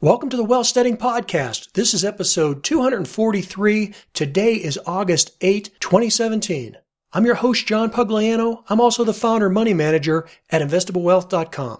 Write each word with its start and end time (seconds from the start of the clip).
Welcome 0.00 0.28
to 0.30 0.36
the 0.36 0.44
Wealthsteading 0.44 0.96
Podcast. 0.96 1.72
This 1.72 1.94
is 1.94 2.04
episode 2.04 2.64
243. 2.64 3.94
Today 4.12 4.54
is 4.54 4.78
August 4.86 5.30
8, 5.40 5.70
2017. 5.80 6.76
I'm 7.12 7.24
your 7.24 7.36
host, 7.36 7.66
John 7.66 7.90
Pugliano. 7.90 8.64
I'm 8.68 8.80
also 8.80 9.04
the 9.04 9.14
founder 9.14 9.46
and 9.46 9.54
money 9.54 9.72
manager 9.72 10.26
at 10.50 10.60
investablewealth.com. 10.60 11.78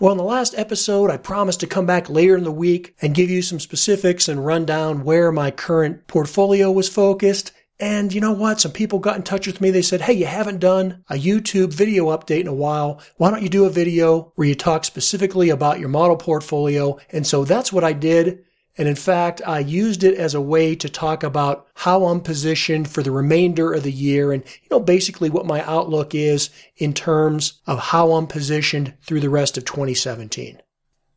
Well, 0.00 0.12
in 0.12 0.18
the 0.18 0.24
last 0.24 0.58
episode, 0.58 1.10
I 1.10 1.18
promised 1.18 1.60
to 1.60 1.66
come 1.66 1.86
back 1.86 2.08
later 2.10 2.36
in 2.36 2.44
the 2.44 2.50
week 2.50 2.96
and 3.00 3.14
give 3.14 3.30
you 3.30 3.42
some 3.42 3.60
specifics 3.60 4.28
and 4.28 4.44
run 4.44 4.64
down 4.64 5.04
where 5.04 5.30
my 5.30 5.50
current 5.50 6.06
portfolio 6.06 6.72
was 6.72 6.88
focused 6.88 7.52
and 7.78 8.12
you 8.12 8.20
know 8.20 8.32
what? 8.32 8.60
Some 8.60 8.72
people 8.72 8.98
got 8.98 9.16
in 9.16 9.22
touch 9.22 9.46
with 9.46 9.60
me. 9.60 9.70
They 9.70 9.82
said, 9.82 10.00
Hey, 10.00 10.14
you 10.14 10.26
haven't 10.26 10.60
done 10.60 11.04
a 11.10 11.14
YouTube 11.14 11.74
video 11.74 12.06
update 12.06 12.40
in 12.40 12.46
a 12.46 12.54
while. 12.54 13.00
Why 13.16 13.30
don't 13.30 13.42
you 13.42 13.48
do 13.48 13.66
a 13.66 13.70
video 13.70 14.32
where 14.34 14.48
you 14.48 14.54
talk 14.54 14.84
specifically 14.84 15.50
about 15.50 15.78
your 15.78 15.88
model 15.88 16.16
portfolio? 16.16 16.98
And 17.10 17.26
so 17.26 17.44
that's 17.44 17.72
what 17.72 17.84
I 17.84 17.92
did. 17.92 18.44
And 18.78 18.88
in 18.88 18.94
fact, 18.94 19.40
I 19.46 19.60
used 19.60 20.04
it 20.04 20.18
as 20.18 20.34
a 20.34 20.40
way 20.40 20.74
to 20.76 20.88
talk 20.88 21.22
about 21.22 21.66
how 21.74 22.06
I'm 22.06 22.20
positioned 22.20 22.88
for 22.88 23.02
the 23.02 23.10
remainder 23.10 23.72
of 23.72 23.82
the 23.82 23.92
year 23.92 24.32
and, 24.32 24.42
you 24.44 24.68
know, 24.70 24.80
basically 24.80 25.30
what 25.30 25.46
my 25.46 25.62
outlook 25.62 26.14
is 26.14 26.50
in 26.76 26.92
terms 26.92 27.60
of 27.66 27.78
how 27.78 28.12
I'm 28.12 28.26
positioned 28.26 28.94
through 29.02 29.20
the 29.20 29.30
rest 29.30 29.56
of 29.56 29.64
2017. 29.64 30.60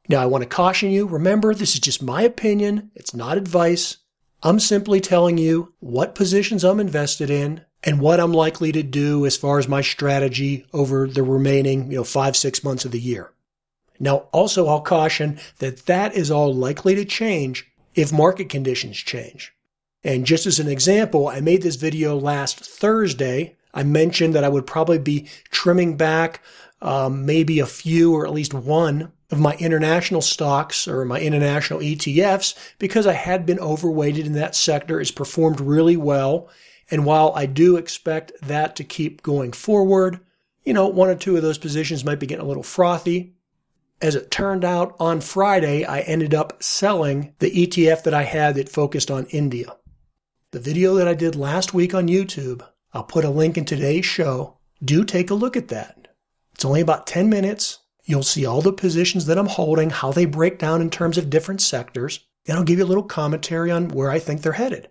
Now, 0.08 0.22
I 0.22 0.26
want 0.26 0.44
to 0.44 0.50
caution 0.50 0.89
you. 0.89 1.05
Remember, 1.05 1.53
this 1.53 1.73
is 1.73 1.81
just 1.81 2.02
my 2.02 2.22
opinion. 2.22 2.91
It's 2.95 3.14
not 3.14 3.38
advice. 3.38 3.98
I'm 4.41 4.59
simply 4.59 5.02
telling 5.02 5.38
you 5.38 5.73
what 5.79 6.16
positions 6.16 6.63
I'm 6.63 6.80
invested 6.80 7.30
in 7.30 7.66
and 7.84 7.99
what 7.99 8.20
I'm 8.20 8.34
likely 8.34 8.71
to 8.71 8.84
do 8.84 9.25
as 9.25 9.35
far 9.35 9.59
as 9.59 9.67
my 9.67 9.81
strategy 9.81 10.66
over 10.73 11.07
the 11.07 11.23
remaining, 11.23 11.91
you 11.91 11.97
know, 11.97 12.03
five, 12.03 12.38
six 12.38 12.63
months 12.63 12.85
of 12.85 12.91
the 12.91 12.99
year. 12.99 13.31
Now, 13.99 14.27
also 14.31 14.67
I'll 14.67 14.81
caution 14.81 15.39
that 15.59 15.85
that 15.88 16.16
is 16.16 16.31
all 16.31 16.53
likely 16.53 16.95
to 16.95 17.05
change 17.05 17.70
if 17.95 18.13
market 18.13 18.47
conditions 18.47 18.97
change. 18.97 19.53
And 20.03 20.25
just 20.25 20.45
as 20.45 20.59
an 20.59 20.69
example, 20.69 21.27
I 21.27 21.42
made 21.42 21.61
this 21.61 21.75
video 21.75 22.16
last 22.16 22.59
Thursday. 22.59 23.58
I 23.73 23.83
mentioned 23.83 24.33
that 24.36 24.45
I 24.45 24.49
would 24.49 24.66
probably 24.66 24.99
be 24.99 25.27
trimming 25.52 25.97
back 25.97 26.42
um, 26.81 27.25
maybe 27.25 27.59
a 27.59 27.66
few 27.66 28.16
or 28.16 28.25
at 28.25 28.33
least 28.33 28.53
one 28.53 29.11
of 29.31 29.39
my 29.39 29.55
international 29.55 30.22
stocks 30.22 30.88
or 30.88 31.05
my 31.05 31.19
international 31.19 31.80
ETFs 31.80 32.55
because 32.80 33.05
I 33.05 33.13
had 33.13 33.45
been 33.45 33.59
overweighted 33.59 34.25
in 34.25 34.33
that 34.33 34.55
sector. 34.55 34.99
It's 34.99 35.11
performed 35.11 35.61
really 35.61 35.97
well. 35.97 36.49
And 36.91 37.05
while 37.05 37.31
I 37.36 37.45
do 37.45 37.75
expect 37.75 38.31
that 38.41 38.75
to 38.77 38.83
keep 38.83 39.21
going 39.21 39.52
forward, 39.52 40.19
you 40.63 40.73
know, 40.73 40.88
one 40.88 41.09
or 41.09 41.16
two 41.16 41.36
of 41.36 41.41
those 41.41 41.58
positions 41.58 42.03
might 42.03 42.19
be 42.19 42.25
getting 42.25 42.44
a 42.44 42.47
little 42.47 42.63
frothy. 42.63 43.36
As 44.02 44.16
it 44.16 44.31
turned 44.31 44.63
out 44.63 44.95
on 44.99 45.21
Friday, 45.21 45.83
I 45.83 45.99
ended 46.02 46.33
up 46.33 46.64
selling 46.64 47.33
the 47.39 47.52
ETF 47.52 48.03
that 48.03 48.14
I 48.14 48.23
had 48.23 48.55
that 48.55 48.69
focused 48.69 49.11
on 49.11 49.25
India. 49.25 49.75
The 50.52 50.59
video 50.59 50.95
that 50.95 51.08
I 51.08 51.14
did 51.14 51.36
last 51.36 51.73
week 51.73 51.93
on 51.93 52.08
YouTube, 52.08 52.66
I'll 52.93 53.03
put 53.03 53.25
a 53.25 53.30
link 53.30 53.58
in 53.58 53.66
today's 53.66 54.05
show. 54.05 54.58
Do 54.83 55.03
take 55.03 55.30
a 55.30 55.36
look 55.36 55.55
at 55.55 55.67
that. 55.67 56.08
It's 56.55 56.66
only 56.66 56.81
about 56.81 57.08
10 57.08 57.30
minutes. 57.30 57.78
You'll 58.09 58.23
see 58.23 58.43
all 58.43 58.63
the 58.63 58.73
positions 58.73 59.27
that 59.27 59.38
I'm 59.38 59.45
holding, 59.45 59.91
how 59.91 60.11
they 60.11 60.25
break 60.25 60.57
down 60.57 60.81
in 60.81 60.89
terms 60.89 61.19
of 61.19 61.29
different 61.29 61.61
sectors, 61.61 62.25
and 62.47 62.57
I'll 62.57 62.63
give 62.63 62.79
you 62.79 62.85
a 62.85 62.88
little 62.88 63.03
commentary 63.03 63.69
on 63.69 63.89
where 63.89 64.09
I 64.09 64.17
think 64.17 64.41
they're 64.41 64.53
headed. 64.53 64.89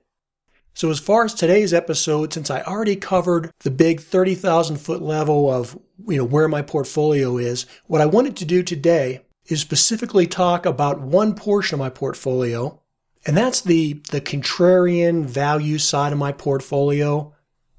So, 0.73 0.89
as 0.89 1.01
far 1.01 1.25
as 1.25 1.35
today's 1.35 1.75
episode, 1.75 2.33
since 2.33 2.49
I 2.49 2.63
already 2.63 2.95
covered 2.95 3.51
the 3.65 3.73
big 3.73 4.01
30,000 4.03 4.77
foot 4.77 5.03
level 5.03 5.53
of 5.53 5.77
you 6.07 6.17
know 6.17 6.25
where 6.25 6.47
my 6.47 6.63
portfolio 6.63 7.39
is, 7.39 7.67
what 7.89 8.01
I 8.01 8.07
wanted 8.07 8.37
to 8.37 8.45
do 8.45 8.63
today 8.63 9.23
is 9.47 9.61
specifically 9.61 10.29
talk 10.29 10.65
about 10.65 11.01
one 11.01 11.35
portion 11.35 11.75
of 11.75 11.81
my 11.81 11.91
portfolio, 11.91 12.81
and 13.27 13.37
that's 13.37 13.63
the 13.63 13.95
the 14.13 14.21
contrarian 14.21 15.25
value 15.25 15.79
side 15.79 16.13
of 16.13 16.21
my 16.21 16.31
portfolio 16.31 17.35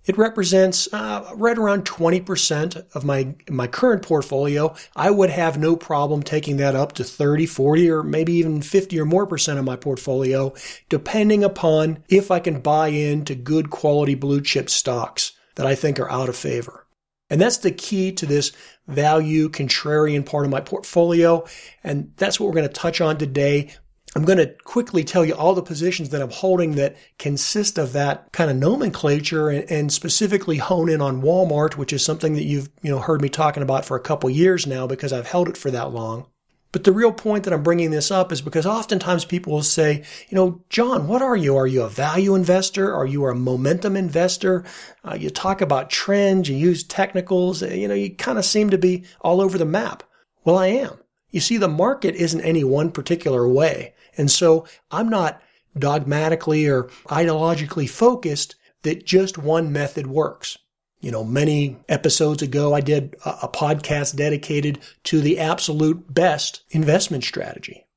it 0.06 0.18
represents 0.18 0.92
uh, 0.94 1.30
right 1.36 1.58
around 1.58 1.86
20% 1.86 2.96
of 2.96 3.04
my 3.04 3.36
my 3.50 3.68
current 3.68 4.02
portfolio. 4.02 4.76
I 4.96 5.12
would 5.12 5.30
have 5.30 5.58
no 5.58 5.76
problem 5.76 6.24
taking 6.24 6.58
that 6.58 6.76
up 6.76 6.94
to 6.94 7.04
30, 7.04 7.46
40, 7.46 7.90
or 7.90 8.04
maybe 8.04 8.34
even 8.34 8.62
50 8.62 9.00
or 9.00 9.06
more 9.06 9.28
percent 9.28 9.60
of 9.60 9.66
my 9.66 9.76
portfolio, 9.76 10.54
depending 10.88 11.44
upon 11.44 12.04
if 12.10 12.32
I 12.32 12.40
can 12.40 12.62
buy 12.62 12.88
into 12.88 13.36
good 13.36 13.70
quality 13.70 14.16
blue 14.16 14.42
chip 14.42 14.70
stocks 14.70 15.34
that 15.56 15.68
I 15.68 15.76
think 15.76 16.00
are 16.00 16.10
out 16.10 16.30
of 16.30 16.36
favor. 16.36 16.88
And 17.30 17.40
that's 17.40 17.58
the 17.58 17.72
key 17.72 18.12
to 18.14 18.26
this 18.26 18.52
value 18.88 19.50
contrarian 19.50 20.26
part 20.26 20.46
of 20.46 20.52
my 20.52 20.62
portfolio. 20.62 21.46
And 21.84 22.14
that's 22.18 22.40
what 22.40 22.48
we're 22.48 22.56
going 22.56 22.68
to 22.68 22.74
touch 22.74 23.02
on 23.02 23.18
today. 23.18 23.72
I'm 24.16 24.26
going 24.26 24.40
to 24.40 24.56
quickly 24.64 25.04
tell 25.04 25.24
you 25.24 25.36
all 25.36 25.54
the 25.54 25.62
positions 25.62 26.10
that 26.10 26.22
I'm 26.22 26.32
holding 26.32 26.76
that 26.76 26.98
consist 27.20 27.78
of 27.78 27.94
that 27.94 28.32
kind 28.32 28.50
of 28.50 28.58
nomenclature 28.58 29.50
and, 29.50 29.70
and, 29.70 29.94
specifically 29.94 30.58
hone 30.58 30.90
in 30.90 31.00
on 31.00 31.22
Walmart, 31.22 31.76
which 31.76 31.94
is 31.94 32.04
something 32.04 32.34
that 32.34 32.44
you've, 32.44 32.70
you 32.82 32.90
know, 32.90 33.00
heard 33.00 33.22
me 33.22 33.30
talking 33.30 33.62
about 33.62 33.86
for 33.86 33.96
a 33.96 34.02
couple 34.02 34.30
years 34.30 34.66
now 34.66 34.88
because 34.88 35.14
I've 35.14 35.28
held 35.28 35.48
it 35.48 35.58
for 35.58 35.70
that 35.70 35.92
long. 35.92 36.26
But 36.72 36.84
the 36.84 36.92
real 36.92 37.12
point 37.12 37.44
that 37.44 37.54
I'm 37.54 37.64
bringing 37.64 37.90
this 37.90 38.12
up 38.12 38.32
is 38.32 38.42
because 38.42 38.66
oftentimes 38.66 39.26
people 39.26 39.54
will 39.54 39.64
say, 39.64 40.04
you 40.30 40.36
know, 40.36 40.64
John, 40.70 41.08
what 41.08 41.22
are 41.22 41.36
you? 41.36 41.56
Are 41.56 41.66
you 41.66 41.82
a 41.82 41.90
value 41.90 42.36
investor? 42.36 42.94
Are 42.94 43.08
you 43.08 43.26
a 43.26 43.34
momentum 43.34 43.96
investor? 43.96 44.64
Uh, 45.04 45.16
you 45.16 45.32
talk 45.32 45.62
about 45.62 45.90
trends, 45.90 46.48
you 46.48 46.56
use 46.56 46.84
technicals, 46.84 47.64
you 47.64 47.88
know, 47.88 47.96
you 47.96 48.16
kind 48.16 48.38
of 48.38 48.46
seem 48.46 48.70
to 48.70 48.78
be 48.78 49.04
all 49.22 49.42
over 49.42 49.58
the 49.58 49.66
map. 49.66 50.04
Well, 50.44 50.58
I 50.58 50.68
am. 50.68 51.00
You 51.32 51.40
see, 51.40 51.58
the 51.58 51.68
market 51.68 52.16
isn't 52.16 52.42
any 52.42 52.64
one 52.64 52.92
particular 52.92 53.48
way. 53.48 53.94
And 54.20 54.30
so 54.30 54.68
I'm 54.92 55.08
not 55.08 55.42
dogmatically 55.78 56.68
or 56.68 56.90
ideologically 57.08 57.90
focused 57.90 58.56
that 58.84 59.06
just 59.06 59.38
one 59.38 59.72
method 59.72 60.08
works. 60.08 60.58
You 61.00 61.12
know, 61.12 61.24
many 61.24 61.78
episodes 61.88 62.42
ago, 62.42 62.74
I 62.74 62.82
did 62.82 63.16
a, 63.24 63.48
podcast 63.48 64.18
dedicated 64.18 64.80
to 65.06 65.22
the 65.22 65.40
absolute 65.40 66.14
best 66.14 66.64
investment 66.72 67.24
strategy. 67.24 67.88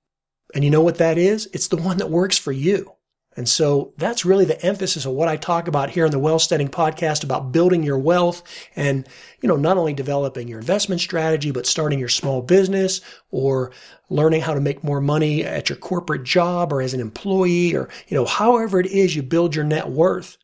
And 0.55 0.62
you 0.62 0.71
know 0.71 0.81
what 0.81 0.99
that 0.99 1.19
is? 1.19 1.49
It's 1.53 1.66
the 1.66 1.77
one 1.77 1.97
that 1.97 2.11
works 2.11 2.38
for 2.38 2.53
you. 2.53 2.93
And 3.34 3.48
so 3.48 3.94
that's 3.97 4.26
really 4.26 4.44
the 4.44 4.62
emphasis 4.65 5.06
of 5.06 5.12
what 5.12 5.28
I 5.28 5.37
talk 5.37 5.66
about 5.66 5.91
here 5.91 6.04
in 6.04 6.12
the 6.12 6.19
Wealthsteading 6.19 6.69
podcast 6.69 7.25
about 7.25 7.50
building 7.50 7.82
your 7.82 7.98
wealth 7.98 8.43
and, 8.76 9.09
you 9.41 9.48
know, 9.48 9.56
not 9.56 9.78
only 9.78 9.94
developing 9.94 10.48
your 10.48 10.59
investment 10.59 11.00
strategy, 11.00 11.50
but 11.50 11.66
starting 11.66 11.98
your 11.98 12.10
small 12.10 12.43
business 12.43 13.00
or 13.31 13.72
learning 14.10 14.43
how 14.43 14.53
to 14.53 14.60
make 14.60 14.84
more 14.84 15.00
money 15.00 15.44
at 15.44 15.70
your 15.70 15.78
corporate 15.78 16.25
job 16.25 16.72
or 16.72 16.82
as 16.82 16.93
an 16.93 17.00
employee 17.00 17.75
or, 17.75 17.88
you 18.09 18.16
know, 18.16 18.26
however 18.26 18.78
it 18.78 18.87
is 18.87 19.16
you 19.16 19.22
build 19.22 19.54
your 19.54 19.64
net 19.64 19.88
worth. 19.88 20.37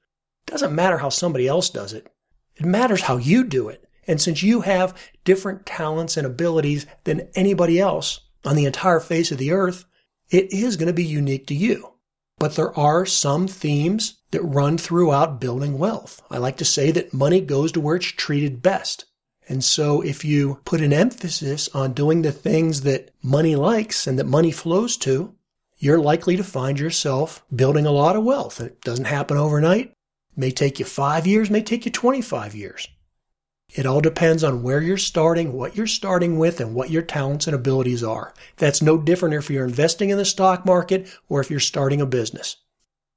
It 0.46 0.52
doesn't 0.52 0.74
matter 0.74 0.96
how 0.96 1.10
somebody 1.10 1.46
else 1.46 1.68
does 1.68 1.92
it. 1.92 2.10
It 2.56 2.64
matters 2.64 3.02
how 3.02 3.18
you 3.18 3.44
do 3.44 3.68
it. 3.68 3.84
And 4.06 4.18
since 4.18 4.42
you 4.42 4.62
have 4.62 4.98
different 5.24 5.66
talents 5.66 6.16
and 6.16 6.26
abilities 6.26 6.86
than 7.04 7.28
anybody 7.34 7.78
else 7.78 8.20
on 8.46 8.56
the 8.56 8.64
entire 8.64 9.00
face 9.00 9.30
of 9.30 9.36
the 9.36 9.52
earth, 9.52 9.84
it 10.30 10.50
is 10.54 10.78
going 10.78 10.86
to 10.86 10.94
be 10.94 11.04
unique 11.04 11.46
to 11.48 11.54
you. 11.54 11.92
But 12.38 12.54
there 12.54 12.76
are 12.78 13.04
some 13.04 13.48
themes 13.48 14.18
that 14.30 14.42
run 14.42 14.78
throughout 14.78 15.40
building 15.40 15.78
wealth. 15.78 16.22
I 16.30 16.38
like 16.38 16.56
to 16.58 16.64
say 16.64 16.90
that 16.92 17.12
money 17.12 17.40
goes 17.40 17.72
to 17.72 17.80
where 17.80 17.96
it's 17.96 18.06
treated 18.06 18.62
best. 18.62 19.06
And 19.48 19.64
so 19.64 20.02
if 20.02 20.24
you 20.24 20.60
put 20.64 20.82
an 20.82 20.92
emphasis 20.92 21.68
on 21.74 21.94
doing 21.94 22.22
the 22.22 22.32
things 22.32 22.82
that 22.82 23.10
money 23.22 23.56
likes 23.56 24.06
and 24.06 24.18
that 24.18 24.26
money 24.26 24.50
flows 24.50 24.96
to, 24.98 25.34
you're 25.78 25.98
likely 25.98 26.36
to 26.36 26.44
find 26.44 26.78
yourself 26.78 27.44
building 27.54 27.86
a 27.86 27.92
lot 27.92 28.16
of 28.16 28.24
wealth. 28.24 28.60
It 28.60 28.80
doesn't 28.82 29.06
happen 29.06 29.36
overnight. 29.36 29.86
It 29.86 29.94
may 30.36 30.50
take 30.50 30.78
you 30.78 30.84
five 30.84 31.26
years, 31.26 31.50
may 31.50 31.62
take 31.62 31.86
you 31.86 31.90
25 31.90 32.54
years. 32.54 32.88
It 33.74 33.84
all 33.86 34.00
depends 34.00 34.42
on 34.42 34.62
where 34.62 34.80
you're 34.80 34.96
starting, 34.96 35.52
what 35.52 35.76
you're 35.76 35.86
starting 35.86 36.38
with, 36.38 36.58
and 36.60 36.74
what 36.74 36.90
your 36.90 37.02
talents 37.02 37.46
and 37.46 37.54
abilities 37.54 38.02
are. 38.02 38.32
That's 38.56 38.80
no 38.80 38.96
different 38.96 39.34
if 39.34 39.50
you're 39.50 39.66
investing 39.66 40.10
in 40.10 40.16
the 40.16 40.24
stock 40.24 40.64
market 40.64 41.08
or 41.28 41.40
if 41.40 41.50
you're 41.50 41.60
starting 41.60 42.00
a 42.00 42.06
business. 42.06 42.56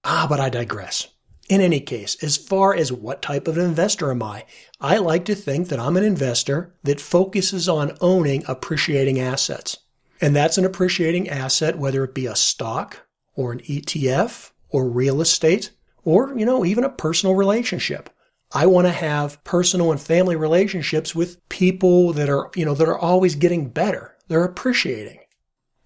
Ah, 0.04 0.26
but 0.30 0.40
I 0.40 0.50
digress. 0.50 1.08
In 1.48 1.62
any 1.62 1.80
case, 1.80 2.22
as 2.24 2.38
far 2.38 2.76
as 2.76 2.92
what 2.92 3.22
type 3.22 3.48
of 3.48 3.58
investor 3.58 4.12
am 4.12 4.24
I, 4.24 4.46
I 4.80 4.98
like 4.98 5.26
to 5.26 5.36
think 5.36 5.70
that 5.70 5.80
I'm 5.80 5.98
an 5.98 6.04
investor 6.04 6.74
that 6.84 7.02
focuses 7.02 7.68
on 7.68 7.98
owning 8.00 8.44
appreciating 8.48 9.20
assets. 9.20 9.78
And 10.20 10.36
that's 10.36 10.58
an 10.58 10.66
appreciating 10.66 11.30
asset, 11.30 11.78
whether 11.78 12.04
it 12.04 12.14
be 12.14 12.26
a 12.26 12.36
stock 12.36 13.06
or 13.36 13.52
an 13.52 13.60
ETF 13.60 14.52
or 14.70 14.90
real 14.90 15.20
estate 15.22 15.72
or, 16.04 16.38
you 16.38 16.46
know, 16.46 16.64
even 16.66 16.84
a 16.84 16.90
personal 16.90 17.36
relationship. 17.36 18.10
I 18.54 18.66
want 18.66 18.88
to 18.88 18.94
have 18.94 19.42
personal 19.44 19.92
and 19.92 20.02
family 20.02 20.36
relationships 20.36 21.16
with 21.16 21.48
people 21.50 22.12
that 22.14 22.30
are, 22.30 22.50
you 22.56 22.66
know, 22.66 22.74
that 22.74 22.88
are 22.88 22.98
always 22.98 23.36
getting 23.36 23.70
better. 23.70 24.18
They're 24.28 24.44
appreciating. 24.44 25.20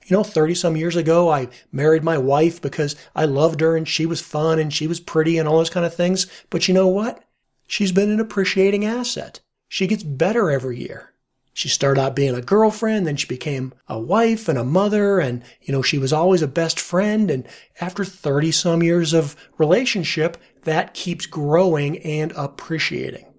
You 0.06 0.18
know, 0.18 0.24
30 0.24 0.56
some 0.56 0.78
years 0.78 0.96
ago, 0.96 1.30
I 1.32 1.50
married 1.72 2.04
my 2.04 2.18
wife 2.18 2.62
because 2.62 2.96
I 3.16 3.26
loved 3.26 3.62
her 3.62 3.76
and 3.76 3.88
she 3.88 4.06
was 4.06 4.22
fun 4.22 4.60
and 4.60 4.72
she 4.72 4.88
was 4.88 5.00
pretty 5.00 5.38
and 5.38 5.48
all 5.48 5.58
those 5.58 5.70
kind 5.70 5.86
of 5.86 5.96
things. 5.96 6.28
But 6.50 6.68
you 6.68 6.74
know 6.74 6.88
what? 6.88 7.24
She's 7.68 7.92
been 7.92 8.12
an 8.12 8.20
appreciating 8.20 8.86
asset. 8.86 9.42
She 9.68 9.88
gets 9.88 10.04
better 10.04 10.52
every 10.52 10.80
year. 10.80 11.12
She 11.56 11.70
started 11.70 12.02
out 12.02 12.18
being 12.18 12.36
a 12.36 12.42
girlfriend, 12.42 13.08
then 13.08 13.16
she 13.16 13.28
became 13.28 13.74
a 13.88 13.98
wife 13.98 14.50
and 14.50 14.60
a 14.60 14.64
mother, 14.66 15.22
and, 15.22 15.42
you 15.62 15.72
know, 15.72 15.82
she 15.82 15.98
was 15.98 16.12
always 16.12 16.42
a 16.42 16.50
best 16.50 16.78
friend. 16.78 17.32
And 17.32 17.48
after 17.80 18.04
30 18.04 18.52
some 18.52 18.84
years 18.84 19.14
of 19.14 19.38
relationship, 19.58 20.36
that 20.66 20.94
keeps 20.94 21.26
growing 21.26 21.98
and 22.00 22.34
appreciating. 22.34 23.34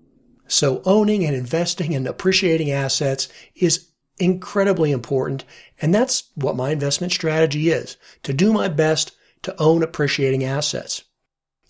So 0.48 0.80
owning 0.86 1.26
and 1.26 1.36
investing 1.36 1.94
and 1.94 2.06
appreciating 2.06 2.70
assets 2.70 3.28
is 3.54 3.90
incredibly 4.18 4.92
important. 4.92 5.44
And 5.82 5.94
that's 5.94 6.30
what 6.36 6.56
my 6.56 6.70
investment 6.70 7.12
strategy 7.12 7.68
is 7.68 7.98
to 8.22 8.32
do 8.32 8.50
my 8.50 8.68
best 8.68 9.12
to 9.42 9.54
own 9.60 9.82
appreciating 9.82 10.42
assets. 10.42 11.04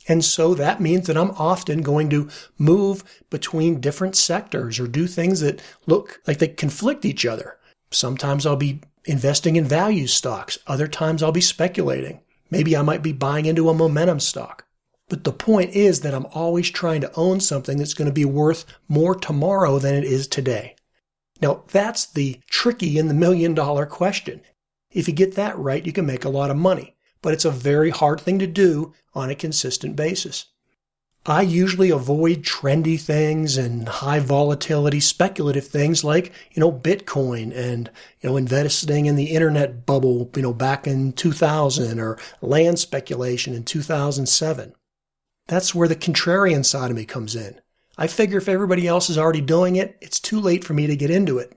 And 0.09 0.25
so 0.25 0.55
that 0.55 0.81
means 0.81 1.07
that 1.07 1.17
I'm 1.17 1.33
often 1.33 1.83
going 1.83 2.09
to 2.11 2.29
move 2.59 3.23
between 3.29 3.81
different 3.81 4.17
sectors 4.17 4.79
or 4.79 4.87
do 4.87 5.07
things 5.07 5.41
that 5.41 5.61
look 5.87 6.21
like 6.27 6.39
they 6.39 6.49
conflict 6.49 7.05
each 7.05 7.27
other. 7.27 7.59
Sometimes 7.91 8.47
I'll 8.47 8.57
be 8.57 8.83
investing 9.05 9.57
in 9.57 9.65
value 9.65 10.07
stocks. 10.07 10.59
Other 10.67 10.87
times 10.87 11.23
I'll 11.23 11.33
be 11.33 11.41
speculating. 11.41 12.21
Maybe 12.51 12.77
I 12.77 12.83
might 12.83 13.03
be 13.03 13.13
buying 13.13 13.47
into 13.47 13.69
a 13.69 13.75
momentum 13.75 14.21
stock. 14.21 14.67
But 15.09 15.25
the 15.25 15.33
point 15.33 15.71
is 15.71 16.01
that 16.01 16.15
I'm 16.15 16.27
always 16.27 16.71
trying 16.71 17.01
to 17.01 17.15
own 17.15 17.41
something 17.41 17.79
that's 17.79 17.95
going 17.95 18.07
to 18.07 18.15
be 18.15 18.25
worth 18.25 18.65
more 18.89 19.15
tomorrow 19.15 19.79
than 19.79 19.95
it 19.95 20.05
is 20.05 20.27
today. 20.27 20.75
Now, 21.41 21.65
that's 21.71 22.07
the 22.07 22.41
tricky 22.49 22.99
and 22.99 23.09
the 23.11 23.15
million 23.15 23.55
dollar 23.55 23.87
question. 23.87 24.41
If 24.91 25.07
you 25.07 25.15
get 25.15 25.35
that 25.35 25.59
right, 25.59 25.85
you 25.85 25.93
can 25.93 26.07
make 26.07 26.25
a 26.25 26.29
lot 26.29 26.51
of 26.51 26.57
money 26.57 26.96
but 27.27 27.35
it's 27.35 27.45
a 27.45 27.51
very 27.51 27.91
hard 27.91 28.21
thing 28.21 28.39
to 28.39 28.47
do 28.47 28.95
on 29.13 29.31
a 29.31 29.35
consistent 29.35 29.97
basis. 29.97 30.47
I 31.27 31.43
usually 31.43 31.91
avoid 31.91 32.45
trendy 32.45 33.01
things 33.01 33.57
and 33.57 33.89
high 33.89 34.21
volatility 34.21 35.01
speculative 35.01 35.67
things 35.67 36.05
like, 36.05 36.33
you 36.53 36.61
know, 36.61 36.71
Bitcoin 36.71 37.53
and, 37.53 37.91
you 38.21 38.31
know, 38.31 38.37
investing 38.37 39.07
in 39.07 39.17
the 39.17 39.33
internet 39.35 39.85
bubble, 39.85 40.31
you 40.37 40.43
know, 40.43 40.53
back 40.53 40.87
in 40.87 41.15
2000 41.15 41.99
or 41.99 42.17
land 42.43 42.79
speculation 42.79 43.55
in 43.55 43.65
2007. 43.65 44.73
That's 45.49 45.75
where 45.75 45.89
the 45.89 45.97
contrarian 45.97 46.65
side 46.65 46.93
of 46.93 46.97
me 46.97 47.07
comes 47.07 47.35
in. 47.35 47.61
I 47.99 48.07
figure 48.07 48.39
if 48.39 48.49
everybody 48.49 48.87
else 48.87 49.11
is 49.11 49.19
already 49.19 49.41
doing 49.41 49.75
it, 49.75 49.99
it's 50.01 50.21
too 50.21 50.39
late 50.39 50.63
for 50.63 50.75
me 50.75 50.87
to 50.87 50.95
get 50.95 51.11
into 51.11 51.39
it. 51.39 51.56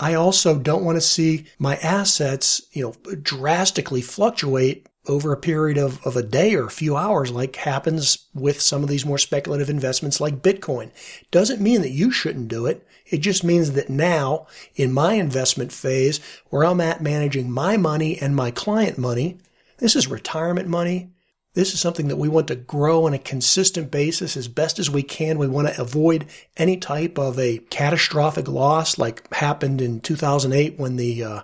I 0.00 0.14
also 0.14 0.58
don't 0.58 0.84
want 0.84 0.96
to 0.96 1.00
see 1.00 1.46
my 1.58 1.76
assets, 1.76 2.62
you 2.72 2.82
know, 2.82 3.14
drastically 3.14 4.02
fluctuate 4.02 4.88
over 5.06 5.32
a 5.32 5.36
period 5.36 5.78
of, 5.78 6.04
of 6.06 6.16
a 6.16 6.22
day 6.22 6.54
or 6.54 6.64
a 6.64 6.70
few 6.70 6.96
hours, 6.96 7.30
like 7.30 7.56
happens 7.56 8.26
with 8.34 8.60
some 8.60 8.82
of 8.82 8.88
these 8.88 9.04
more 9.04 9.18
speculative 9.18 9.68
investments 9.68 10.20
like 10.20 10.42
Bitcoin. 10.42 10.90
Doesn't 11.30 11.60
mean 11.60 11.82
that 11.82 11.90
you 11.90 12.10
shouldn't 12.10 12.48
do 12.48 12.66
it. 12.66 12.86
It 13.06 13.18
just 13.18 13.44
means 13.44 13.72
that 13.72 13.90
now 13.90 14.46
in 14.76 14.92
my 14.92 15.14
investment 15.14 15.72
phase 15.72 16.20
where 16.48 16.64
I'm 16.64 16.80
at 16.80 17.02
managing 17.02 17.50
my 17.50 17.76
money 17.76 18.18
and 18.18 18.34
my 18.34 18.50
client 18.50 18.96
money, 18.96 19.38
this 19.78 19.94
is 19.94 20.08
retirement 20.08 20.68
money. 20.68 21.10
This 21.54 21.72
is 21.72 21.80
something 21.80 22.08
that 22.08 22.16
we 22.16 22.28
want 22.28 22.48
to 22.48 22.56
grow 22.56 23.06
on 23.06 23.14
a 23.14 23.18
consistent 23.18 23.92
basis 23.92 24.36
as 24.36 24.48
best 24.48 24.80
as 24.80 24.90
we 24.90 25.04
can. 25.04 25.38
We 25.38 25.46
want 25.46 25.68
to 25.68 25.80
avoid 25.80 26.26
any 26.56 26.76
type 26.76 27.16
of 27.16 27.38
a 27.38 27.58
catastrophic 27.70 28.48
loss 28.48 28.98
like 28.98 29.32
happened 29.32 29.80
in 29.80 30.00
2008 30.00 30.80
when 30.80 30.96
the 30.96 31.22
uh, 31.22 31.40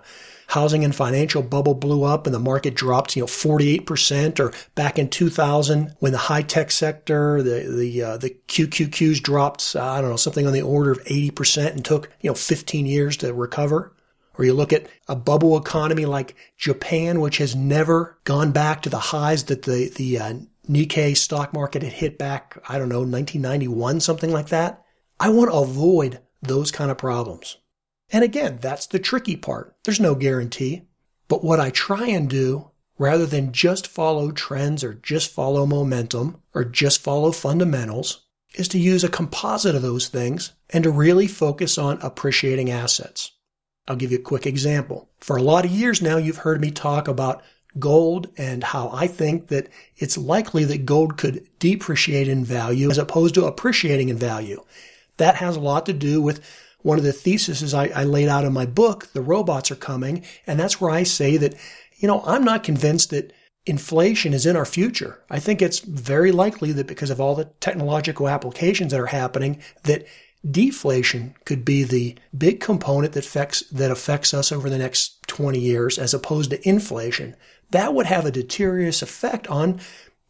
housing 0.47 0.83
and 0.83 0.93
financial 0.93 1.41
bubble 1.41 1.73
blew 1.73 2.03
up 2.03 2.27
and 2.27 2.35
the 2.35 2.39
market 2.39 2.75
dropped, 2.75 3.15
you 3.15 3.21
know, 3.21 3.27
48% 3.27 4.37
or 4.41 4.51
back 4.75 4.99
in 4.99 5.09
2000 5.09 5.95
when 5.99 6.11
the 6.11 6.17
high 6.17 6.41
tech 6.41 6.71
sector, 6.71 7.41
the, 7.41 7.73
the, 7.73 8.03
uh, 8.03 8.17
the 8.17 8.31
QQQs 8.49 9.21
dropped, 9.21 9.77
I 9.77 10.01
don't 10.01 10.09
know, 10.09 10.17
something 10.17 10.45
on 10.45 10.51
the 10.51 10.61
order 10.61 10.91
of 10.91 11.01
80% 11.05 11.67
and 11.67 11.85
took, 11.85 12.11
you 12.19 12.29
know, 12.29 12.35
15 12.35 12.85
years 12.85 13.15
to 13.17 13.33
recover. 13.33 13.93
Or 14.37 14.45
you 14.45 14.53
look 14.53 14.71
at 14.71 14.87
a 15.07 15.15
bubble 15.15 15.57
economy 15.57 16.05
like 16.05 16.35
Japan, 16.57 17.19
which 17.19 17.37
has 17.37 17.55
never 17.55 18.19
gone 18.23 18.51
back 18.51 18.81
to 18.81 18.89
the 18.89 18.99
highs 18.99 19.45
that 19.45 19.63
the, 19.63 19.91
the 19.95 20.19
uh, 20.19 20.33
Nikkei 20.67 21.17
stock 21.17 21.53
market 21.53 21.83
had 21.83 21.93
hit 21.93 22.17
back, 22.17 22.57
I 22.67 22.77
don't 22.77 22.89
know, 22.89 22.99
1991, 22.99 23.99
something 23.99 24.31
like 24.31 24.49
that. 24.49 24.83
I 25.19 25.29
want 25.29 25.51
to 25.51 25.57
avoid 25.57 26.19
those 26.41 26.71
kind 26.71 26.89
of 26.89 26.97
problems. 26.97 27.57
And 28.11 28.23
again, 28.23 28.59
that's 28.61 28.87
the 28.87 28.99
tricky 28.99 29.35
part. 29.35 29.75
There's 29.83 29.99
no 29.99 30.15
guarantee. 30.15 30.83
But 31.27 31.43
what 31.43 31.59
I 31.59 31.69
try 31.69 32.07
and 32.07 32.29
do, 32.29 32.71
rather 32.97 33.25
than 33.25 33.53
just 33.53 33.87
follow 33.87 34.31
trends 34.31 34.83
or 34.83 34.93
just 34.95 35.31
follow 35.31 35.65
momentum 35.65 36.41
or 36.53 36.65
just 36.65 37.01
follow 37.01 37.31
fundamentals, 37.31 38.25
is 38.55 38.67
to 38.69 38.79
use 38.79 39.03
a 39.03 39.09
composite 39.09 39.75
of 39.75 39.81
those 39.81 40.09
things 40.09 40.53
and 40.69 40.83
to 40.83 40.91
really 40.91 41.27
focus 41.27 41.77
on 41.77 42.01
appreciating 42.01 42.69
assets. 42.69 43.31
I'll 43.87 43.95
give 43.95 44.11
you 44.11 44.19
a 44.19 44.21
quick 44.21 44.45
example. 44.45 45.09
For 45.19 45.37
a 45.37 45.41
lot 45.41 45.65
of 45.65 45.71
years 45.71 46.01
now, 46.01 46.17
you've 46.17 46.37
heard 46.37 46.61
me 46.61 46.71
talk 46.71 47.07
about 47.07 47.43
gold 47.79 48.27
and 48.37 48.63
how 48.63 48.89
I 48.89 49.07
think 49.07 49.47
that 49.47 49.69
it's 49.97 50.17
likely 50.17 50.65
that 50.65 50.85
gold 50.85 51.17
could 51.17 51.47
depreciate 51.59 52.27
in 52.27 52.43
value 52.43 52.89
as 52.89 52.97
opposed 52.97 53.35
to 53.35 53.45
appreciating 53.45 54.09
in 54.09 54.17
value. 54.17 54.63
That 55.17 55.35
has 55.35 55.55
a 55.55 55.61
lot 55.61 55.85
to 55.85 55.93
do 55.93 56.21
with 56.21 56.43
one 56.81 56.97
of 56.97 57.03
the 57.03 57.13
theses 57.13 57.73
I, 57.73 57.87
I 57.87 58.03
laid 58.03 58.27
out 58.27 58.43
in 58.43 58.53
my 58.53 58.65
book, 58.65 59.07
The 59.13 59.21
Robots 59.21 59.71
Are 59.71 59.75
Coming. 59.75 60.25
And 60.47 60.59
that's 60.59 60.81
where 60.81 60.91
I 60.91 61.03
say 61.03 61.37
that, 61.37 61.55
you 61.97 62.07
know, 62.07 62.23
I'm 62.25 62.43
not 62.43 62.63
convinced 62.63 63.11
that 63.11 63.31
inflation 63.65 64.33
is 64.33 64.45
in 64.45 64.55
our 64.55 64.65
future. 64.65 65.21
I 65.29 65.39
think 65.39 65.61
it's 65.61 65.79
very 65.79 66.31
likely 66.31 66.71
that 66.73 66.87
because 66.87 67.09
of 67.11 67.21
all 67.21 67.35
the 67.35 67.45
technological 67.59 68.27
applications 68.27 68.91
that 68.91 68.99
are 68.99 69.07
happening, 69.07 69.61
that 69.83 70.05
deflation 70.49 71.35
could 71.45 71.63
be 71.63 71.83
the 71.83 72.17
big 72.35 72.59
component 72.59 73.13
that 73.13 73.25
affects, 73.25 73.61
that 73.69 73.91
affects 73.91 74.33
us 74.33 74.51
over 74.51 74.69
the 74.69 74.77
next 74.77 75.27
20 75.27 75.59
years 75.59 75.99
as 75.99 76.13
opposed 76.13 76.49
to 76.49 76.67
inflation. 76.67 77.35
That 77.71 77.93
would 77.93 78.07
have 78.07 78.25
a 78.25 78.31
deteriorous 78.31 79.01
effect 79.01 79.47
on 79.47 79.79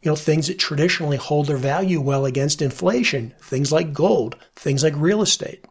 you 0.02 0.10
know, 0.10 0.16
things 0.16 0.48
that 0.48 0.58
traditionally 0.58 1.16
hold 1.16 1.46
their 1.46 1.56
value 1.56 2.00
well 2.00 2.26
against 2.26 2.60
inflation, 2.60 3.34
things 3.40 3.70
like 3.70 3.92
gold, 3.92 4.36
things 4.56 4.82
like 4.82 4.94
real 4.96 5.22
estate. 5.22 5.64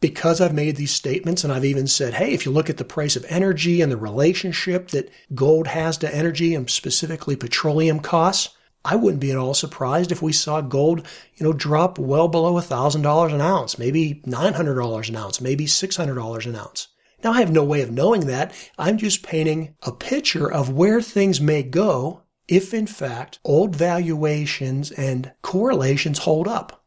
Because 0.00 0.40
I've 0.40 0.54
made 0.54 0.76
these 0.76 0.90
statements 0.90 1.44
and 1.44 1.52
I've 1.52 1.64
even 1.64 1.86
said, 1.86 2.14
hey, 2.14 2.32
if 2.32 2.44
you 2.44 2.52
look 2.52 2.68
at 2.68 2.78
the 2.78 2.84
price 2.84 3.16
of 3.16 3.26
energy 3.28 3.80
and 3.80 3.92
the 3.92 3.96
relationship 3.96 4.88
that 4.88 5.10
gold 5.34 5.68
has 5.68 5.98
to 5.98 6.14
energy 6.14 6.54
and 6.54 6.68
specifically 6.68 7.36
petroleum 7.36 8.00
costs, 8.00 8.56
I 8.84 8.96
wouldn't 8.96 9.20
be 9.20 9.30
at 9.30 9.36
all 9.36 9.54
surprised 9.54 10.10
if 10.10 10.22
we 10.22 10.32
saw 10.32 10.60
gold, 10.60 11.06
you 11.34 11.44
know, 11.44 11.52
drop 11.52 11.98
well 11.98 12.28
below 12.28 12.54
$1,000 12.54 13.34
an 13.34 13.40
ounce, 13.40 13.78
maybe 13.78 14.22
$900 14.26 15.08
an 15.08 15.16
ounce, 15.16 15.40
maybe 15.40 15.66
$600 15.66 16.46
an 16.46 16.56
ounce. 16.56 16.88
Now, 17.22 17.32
I 17.32 17.40
have 17.40 17.52
no 17.52 17.62
way 17.62 17.82
of 17.82 17.90
knowing 17.90 18.26
that. 18.26 18.54
I'm 18.78 18.96
just 18.96 19.22
painting 19.22 19.74
a 19.82 19.92
picture 19.92 20.50
of 20.50 20.70
where 20.70 21.02
things 21.02 21.40
may 21.40 21.62
go 21.62 22.22
if, 22.48 22.72
in 22.72 22.86
fact, 22.86 23.38
old 23.44 23.76
valuations 23.76 24.90
and 24.90 25.32
correlations 25.42 26.20
hold 26.20 26.48
up. 26.48 26.79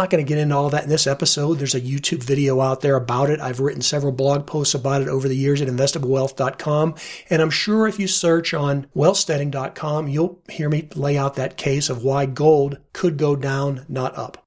Not 0.00 0.08
going 0.08 0.24
to 0.24 0.28
get 0.28 0.38
into 0.38 0.56
all 0.56 0.70
that 0.70 0.84
in 0.84 0.88
this 0.88 1.06
episode. 1.06 1.58
There's 1.58 1.74
a 1.74 1.80
YouTube 1.80 2.22
video 2.22 2.62
out 2.62 2.80
there 2.80 2.96
about 2.96 3.28
it. 3.28 3.38
I've 3.38 3.60
written 3.60 3.82
several 3.82 4.12
blog 4.12 4.46
posts 4.46 4.72
about 4.72 5.02
it 5.02 5.08
over 5.08 5.28
the 5.28 5.36
years 5.36 5.60
at 5.60 5.68
investablewealth.com. 5.68 6.94
And 7.28 7.42
I'm 7.42 7.50
sure 7.50 7.86
if 7.86 7.98
you 7.98 8.06
search 8.06 8.54
on 8.54 8.86
wealthsteading.com, 8.96 10.08
you'll 10.08 10.40
hear 10.48 10.70
me 10.70 10.88
lay 10.94 11.18
out 11.18 11.34
that 11.34 11.58
case 11.58 11.90
of 11.90 12.02
why 12.02 12.24
gold 12.24 12.78
could 12.94 13.18
go 13.18 13.36
down, 13.36 13.84
not 13.90 14.16
up. 14.16 14.42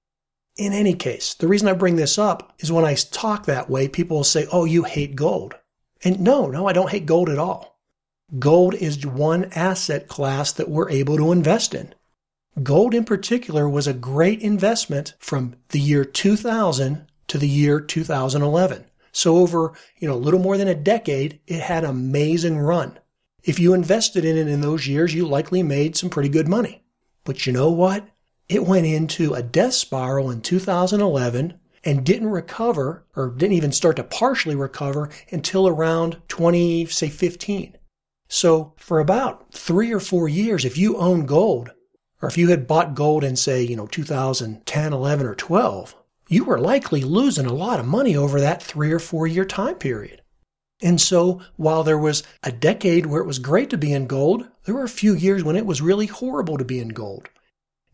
In 0.57 0.73
any 0.73 0.95
case, 0.95 1.35
the 1.35 1.47
reason 1.47 1.67
I 1.67 1.73
bring 1.73 1.97
this 1.97 2.17
up 2.17 2.55
is 2.57 2.71
when 2.71 2.83
I 2.83 2.95
talk 2.95 3.45
that 3.45 3.69
way, 3.69 3.87
people 3.87 4.17
will 4.17 4.23
say, 4.23 4.47
Oh, 4.51 4.65
you 4.65 4.81
hate 4.81 5.15
gold. 5.15 5.53
And 6.03 6.19
no, 6.19 6.47
no, 6.47 6.67
I 6.67 6.73
don't 6.73 6.89
hate 6.89 7.05
gold 7.05 7.29
at 7.29 7.37
all. 7.37 7.79
Gold 8.39 8.73
is 8.73 9.05
one 9.05 9.51
asset 9.53 10.07
class 10.07 10.51
that 10.53 10.69
we're 10.69 10.89
able 10.89 11.17
to 11.17 11.31
invest 11.31 11.75
in. 11.75 11.93
Gold 12.61 12.93
in 12.93 13.03
particular 13.03 13.67
was 13.67 13.87
a 13.87 13.93
great 13.93 14.39
investment 14.41 15.15
from 15.17 15.55
the 15.69 15.79
year 15.79 16.05
2000 16.05 17.07
to 17.27 17.37
the 17.39 17.47
year 17.47 17.79
2011. 17.79 18.85
So 19.11 19.37
over, 19.37 19.73
you 19.97 20.07
know, 20.07 20.13
a 20.13 20.15
little 20.15 20.39
more 20.39 20.55
than 20.57 20.67
a 20.67 20.75
decade, 20.75 21.39
it 21.47 21.61
had 21.61 21.83
an 21.83 21.89
amazing 21.89 22.59
run. 22.59 22.99
If 23.43 23.59
you 23.59 23.73
invested 23.73 24.23
in 24.23 24.37
it 24.37 24.47
in 24.47 24.61
those 24.61 24.87
years, 24.87 25.15
you 25.15 25.27
likely 25.27 25.63
made 25.63 25.97
some 25.97 26.11
pretty 26.11 26.29
good 26.29 26.47
money. 26.47 26.83
But 27.23 27.47
you 27.47 27.53
know 27.53 27.71
what? 27.71 28.07
It 28.47 28.67
went 28.67 28.85
into 28.85 29.33
a 29.33 29.41
death 29.41 29.73
spiral 29.73 30.29
in 30.29 30.41
2011 30.41 31.59
and 31.83 32.05
didn't 32.05 32.29
recover 32.29 33.03
or 33.15 33.31
didn't 33.31 33.53
even 33.53 33.71
start 33.71 33.95
to 33.95 34.03
partially 34.03 34.55
recover 34.55 35.09
until 35.31 35.67
around 35.67 36.21
20, 36.27 36.85
say 36.85 37.09
15. 37.09 37.77
So 38.27 38.73
for 38.77 38.99
about 38.99 39.51
three 39.53 39.91
or 39.91 39.99
four 39.99 40.27
years, 40.27 40.65
if 40.65 40.77
you 40.77 40.97
own 40.97 41.25
gold, 41.25 41.71
or 42.23 42.27
if 42.27 42.37
you 42.37 42.47
had 42.47 42.67
bought 42.67 42.95
gold 42.95 43.21
in, 43.21 43.35
say, 43.35 43.61
you 43.61 43.75
know, 43.75 43.85
2010, 43.85 44.93
11, 44.93 45.27
or 45.27 45.35
12, 45.35 45.93
you 46.29 46.45
were 46.45 46.57
likely 46.57 47.01
losing 47.01 47.45
a 47.45 47.53
lot 47.53 47.81
of 47.81 47.85
money 47.85 48.15
over 48.15 48.39
that 48.39 48.63
three 48.63 48.93
or 48.93 48.99
four 48.99 49.27
year 49.27 49.43
time 49.43 49.75
period. 49.75 50.21
And 50.81 51.01
so 51.01 51.41
while 51.57 51.83
there 51.83 51.97
was 51.97 52.23
a 52.41 52.49
decade 52.49 53.07
where 53.07 53.21
it 53.21 53.27
was 53.27 53.39
great 53.39 53.69
to 53.71 53.77
be 53.77 53.91
in 53.91 54.07
gold, 54.07 54.47
there 54.63 54.73
were 54.73 54.85
a 54.85 54.89
few 54.89 55.13
years 55.13 55.43
when 55.43 55.57
it 55.57 55.65
was 55.65 55.81
really 55.81 56.05
horrible 56.05 56.57
to 56.57 56.63
be 56.63 56.79
in 56.79 56.89
gold. 56.89 57.27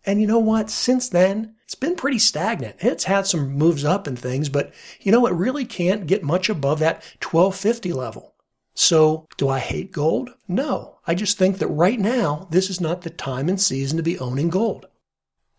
And 0.05 0.21
you 0.21 0.27
know 0.27 0.37
what? 0.37 0.69
Since 0.69 1.09
then, 1.09 1.55
it's 1.63 1.73
been 1.73 1.95
pretty 1.95 2.19
stagnant. 2.19 2.75
It's 2.81 3.05
had 3.05 3.25
some 3.25 3.53
moves 3.53 3.83
up 3.83 4.05
and 4.05 4.17
things, 4.17 4.47
but 4.47 4.71
you 5.01 5.11
know, 5.11 5.25
it 5.25 5.33
really 5.33 5.65
can't 5.65 6.05
get 6.05 6.21
much 6.21 6.49
above 6.49 6.77
that 6.79 6.97
1250 7.19 7.93
level. 7.93 8.35
So 8.79 9.27
do 9.35 9.49
I 9.49 9.59
hate 9.59 9.91
gold? 9.91 10.29
No. 10.47 10.99
I 11.05 11.13
just 11.13 11.37
think 11.37 11.57
that 11.57 11.67
right 11.67 11.99
now, 11.99 12.47
this 12.49 12.69
is 12.69 12.79
not 12.79 13.01
the 13.01 13.09
time 13.09 13.49
and 13.49 13.59
season 13.59 13.97
to 13.97 14.03
be 14.03 14.17
owning 14.19 14.49
gold. 14.49 14.87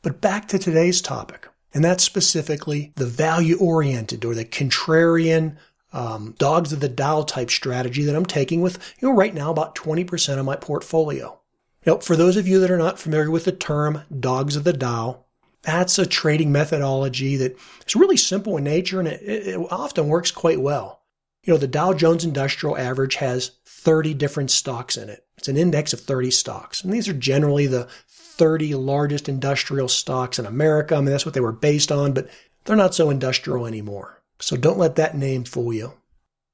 But 0.01 0.23
back 0.23 0.49
to 0.49 0.59
today's 0.59 1.03
topic, 1.03 1.47
and 1.75 1.85
that's 1.85 2.03
specifically 2.03 2.95
the 2.97 3.05
value 3.05 3.59
oriented 3.59 4.25
or 4.25 4.35
the 4.35 4.47
contrarian 4.47 5.59
um, 5.93 6.35
dogs 6.39 6.73
of 6.73 6.81
the 6.81 6.89
Dow 6.89 7.21
type 7.21 7.51
strategy 7.51 8.05
that 8.05 8.17
I'm 8.17 8.25
taking 8.25 8.63
with, 8.63 8.79
you 8.99 9.09
know, 9.09 9.15
right 9.15 9.35
now 9.35 9.51
about 9.51 9.75
20% 9.75 10.39
of 10.39 10.47
my 10.47 10.57
portfolio. 10.57 11.39
Now, 11.85 11.99
for 11.99 12.17
those 12.17 12.39
of 12.39 12.49
you 12.49 12.59
that 12.61 12.71
are 12.71 12.79
not 12.79 12.99
familiar 12.99 13.31
with 13.31 13.45
the 13.45 13.53
term 13.53 14.05
dogs 14.19 14.57
of 14.57 14.65
the 14.65 14.73
Dow, 14.73 15.27
that's 15.61 15.99
a 15.99 16.07
trading 16.07 16.53
methodology 16.53 17.37
that 17.37 17.55
is 17.87 17.97
really 17.97 18.17
simple 18.17 18.57
in 18.57 18.65
nature 18.65 18.99
and 18.99 19.09
it, 19.09 19.21
it 19.23 19.59
often 19.71 20.09
works 20.09 20.31
quite 20.31 20.63
well. 20.63 21.00
You 21.45 21.55
know, 21.55 21.59
the 21.59 21.67
Dow 21.67 21.95
Jones 21.95 22.25
Industrial 22.25 22.77
Average 22.77 23.17
has 23.17 23.53
30 23.65 24.15
different 24.15 24.51
stocks 24.51 24.97
in 24.97 25.09
it. 25.09 25.27
It's 25.39 25.49
an 25.49 25.57
index 25.57 25.93
of 25.93 26.01
30 26.01 26.31
stocks. 26.31 26.85
And 26.85 26.93
these 26.93 27.09
are 27.09 27.15
generally 27.15 27.67
the 27.67 27.89
30 28.09 28.75
largest 28.75 29.29
industrial 29.29 29.89
stocks 29.89 30.39
in 30.39 30.47
America. 30.47 30.95
I 30.95 30.99
mean, 30.99 31.11
that's 31.11 31.25
what 31.25 31.35
they 31.35 31.41
were 31.41 31.53
based 31.53 31.91
on, 31.91 32.13
but 32.13 32.29
they're 32.65 32.77
not 32.77 32.95
so 32.95 33.09
industrial 33.09 33.67
anymore. 33.67 34.23
So 34.39 34.57
don't 34.57 34.79
let 34.79 34.97
that 34.97 35.17
name 35.17 35.45
fool 35.45 35.73
you. 35.73 35.95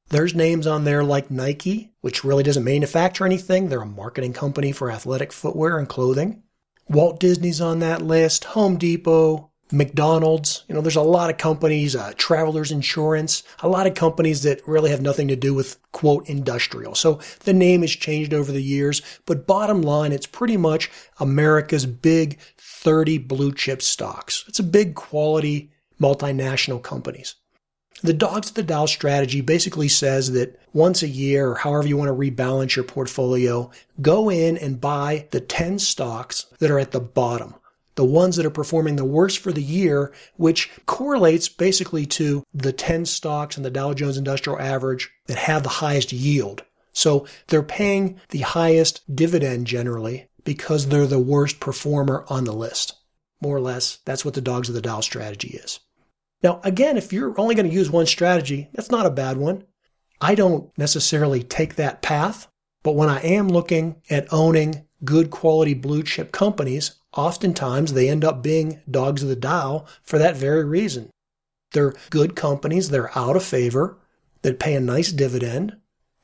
There's 0.09 0.37
names 0.37 0.69
on 0.69 0.85
there 0.85 1.03
like 1.03 1.33
Nike, 1.33 1.93
which 2.01 2.23
really 2.23 2.45
doesn't 2.45 2.63
manufacture 2.63 3.27
anything. 3.27 3.69
They're 3.69 3.83
a 3.83 3.87
marketing 3.87 4.35
company 4.35 4.71
for 4.71 4.91
athletic 4.91 5.33
footwear 5.33 5.79
and 5.79 5.89
clothing. 5.89 6.45
Walt 6.89 7.19
Disney's 7.19 7.61
on 7.61 7.81
that 7.81 8.03
list, 8.03 8.45
Home 8.45 8.79
Depot, 8.79 9.51
McDonald's. 9.73 10.65
You 10.69 10.75
know, 10.75 10.81
there's 10.81 10.97
a 10.97 11.03
lot 11.03 11.31
of 11.31 11.39
companies, 11.39 11.97
uh, 11.97 12.13
Travelers 12.17 12.71
Insurance, 12.71 13.43
a 13.61 13.69
lot 13.69 13.87
of 13.87 13.95
companies 13.95 14.43
that 14.43 14.67
really 14.67 14.91
have 14.91 15.03
nothing 15.03 15.29
to 15.29 15.37
do 15.37 15.55
with 15.55 15.81
quote 15.93 16.29
industrial. 16.29 16.95
So 16.95 17.21
the 17.45 17.53
name 17.53 17.81
has 17.81 17.91
changed 17.91 18.33
over 18.33 18.53
the 18.53 18.63
years, 18.63 19.03
but 19.27 19.47
bottom 19.47 19.83
line, 19.83 20.13
it's 20.13 20.27
pretty 20.27 20.57
much 20.57 20.91
America's 21.19 21.87
big 21.87 22.39
30 22.59 23.19
blue 23.19 23.53
chip 23.53 23.83
stocks. 23.83 24.45
It's 24.49 24.61
a 24.61 24.65
big 24.65 24.95
quality 24.95 25.73
multinational 26.01 26.83
companies. 26.83 27.35
The 28.03 28.13
dogs 28.13 28.51
of 28.51 28.55
the 28.55 28.63
Dow 28.63 28.85
strategy 28.85 29.41
basically 29.41 29.89
says 29.89 30.33
that 30.33 30.61
once 30.75 31.03
a 31.03 31.09
year, 31.09 31.49
or 31.49 31.55
however 31.55 31.89
you 31.89 31.97
want 31.97 32.09
to 32.09 32.15
rebalance 32.15 32.77
your 32.77 32.85
portfolio, 32.85 33.71
go 34.03 34.31
in 34.31 34.59
and 34.59 34.81
buy 34.81 35.27
the 35.31 35.41
10 35.41 35.79
stocks 35.79 36.45
that 36.59 36.71
are 36.71 36.79
at 36.79 36.91
the 36.91 37.01
bottom. 37.01 37.55
The 37.97 38.05
ones 38.05 38.37
that 38.37 38.47
are 38.47 38.51
performing 38.51 38.97
the 38.97 39.05
worst 39.05 39.39
for 39.39 39.53
the 39.53 39.63
year, 39.63 40.13
which 40.37 40.71
correlates 40.87 41.49
basically 41.49 42.07
to 42.07 42.45
the 42.55 42.73
10 42.73 43.07
stocks 43.07 43.57
in 43.57 43.63
the 43.63 43.71
Dow 43.71 43.95
Jones 43.95 44.17
Industrial 44.17 44.61
Average 44.61 45.11
that 45.27 45.39
have 45.39 45.63
the 45.63 45.69
highest 45.69 46.13
yield. 46.13 46.63
So 46.93 47.27
they're 47.49 47.63
paying 47.63 48.21
the 48.31 48.41
highest 48.41 49.03
dividend 49.15 49.67
generally 49.67 50.29
because 50.45 50.87
they're 50.87 51.07
the 51.07 51.19
worst 51.19 51.59
performer 51.61 52.25
on 52.29 52.45
the 52.45 52.55
list. 52.55 52.95
More 53.43 53.57
or 53.57 53.61
less, 53.61 53.99
that's 54.05 54.25
what 54.25 54.35
the 54.35 54.41
dogs 54.41 54.69
of 54.69 54.75
the 54.75 54.81
Dow 54.81 55.01
strategy 55.01 55.49
is. 55.49 55.81
Now, 56.43 56.61
again, 56.65 56.97
if 56.97 57.13
you're 57.13 57.39
only 57.39 57.55
going 57.55 57.69
to 57.69 57.75
use 57.75 57.91
one 57.91 58.07
strategy, 58.07 58.69
that's 58.73 58.91
not 58.91 59.07
a 59.07 59.11
bad 59.11 59.37
one. 59.37 59.65
I 60.21 60.35
don't 60.35 60.71
necessarily 60.79 61.43
take 61.43 61.77
that 61.77 62.03
path, 62.03 62.49
but 62.83 62.95
when 62.95 63.09
I 63.09 63.21
am 63.21 63.49
looking 63.49 63.97
at 64.09 64.33
owning 64.33 64.87
good 65.05 65.31
quality 65.31 65.75
blue 65.75 66.03
chip 66.03 66.33
companies, 66.33 66.95
oftentimes 67.17 67.93
they 67.93 68.09
end 68.09 68.25
up 68.25 68.43
being 68.43 68.81
dogs 68.91 69.23
of 69.23 69.29
the 69.29 69.37
Dow 69.37 69.85
for 70.03 70.19
that 70.19 70.37
very 70.37 70.65
reason. 70.65 71.11
They're 71.73 71.95
good 72.11 72.37
companies, 72.37 72.91
they're 72.91 73.17
out 73.19 73.37
of 73.37 73.43
favor, 73.43 73.99
that 74.43 74.61
pay 74.61 74.75
a 74.75 74.81
nice 74.81 75.11
dividend, 75.11 75.77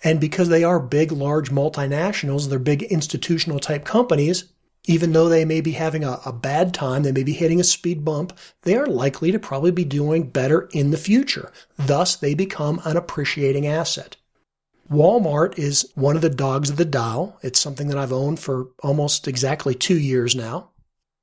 and 0.04 0.20
because 0.20 0.48
they 0.48 0.64
are 0.64 0.80
big, 0.80 1.12
large 1.12 1.50
multinationals, 1.50 2.48
they're 2.48 2.58
big 2.58 2.82
institutional 2.84 3.58
type 3.58 3.84
companies, 3.84 4.52
even 4.84 5.12
though 5.12 5.28
they 5.28 5.44
may 5.44 5.60
be 5.60 5.72
having 5.72 6.02
a, 6.02 6.18
a, 6.26 6.32
bad 6.32 6.74
time, 6.74 7.02
they 7.02 7.12
may 7.12 7.22
be 7.22 7.32
hitting 7.32 7.60
a 7.60 7.64
speed 7.64 8.04
bump, 8.04 8.36
they 8.62 8.76
are 8.76 8.86
likely 8.86 9.30
to 9.30 9.38
probably 9.38 9.70
be 9.70 9.84
doing 9.84 10.28
better 10.28 10.68
in 10.72 10.90
the 10.90 10.96
future. 10.96 11.52
Thus, 11.76 12.16
they 12.16 12.34
become 12.34 12.80
an 12.84 12.96
appreciating 12.96 13.66
asset. 13.66 14.16
Walmart 14.90 15.56
is 15.56 15.90
one 15.94 16.16
of 16.16 16.22
the 16.22 16.28
dogs 16.28 16.68
of 16.68 16.76
the 16.76 16.84
Dow. 16.84 17.36
It's 17.42 17.60
something 17.60 17.86
that 17.88 17.96
I've 17.96 18.12
owned 18.12 18.40
for 18.40 18.70
almost 18.82 19.28
exactly 19.28 19.74
two 19.74 19.98
years 19.98 20.34
now. 20.34 20.70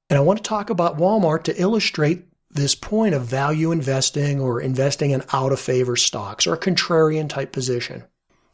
And 0.09 0.17
I 0.17 0.21
want 0.21 0.37
to 0.39 0.43
talk 0.43 0.69
about 0.69 0.97
Walmart 0.97 1.43
to 1.43 1.61
illustrate 1.61 2.25
this 2.49 2.73
point 2.73 3.13
of 3.13 3.25
value 3.25 3.71
investing 3.71 4.39
or 4.39 4.59
investing 4.59 5.11
in 5.11 5.23
out 5.31 5.51
of 5.51 5.59
favor 5.59 5.95
stocks 5.95 6.47
or 6.47 6.53
a 6.53 6.59
contrarian 6.59 7.29
type 7.29 7.51
position. 7.51 8.03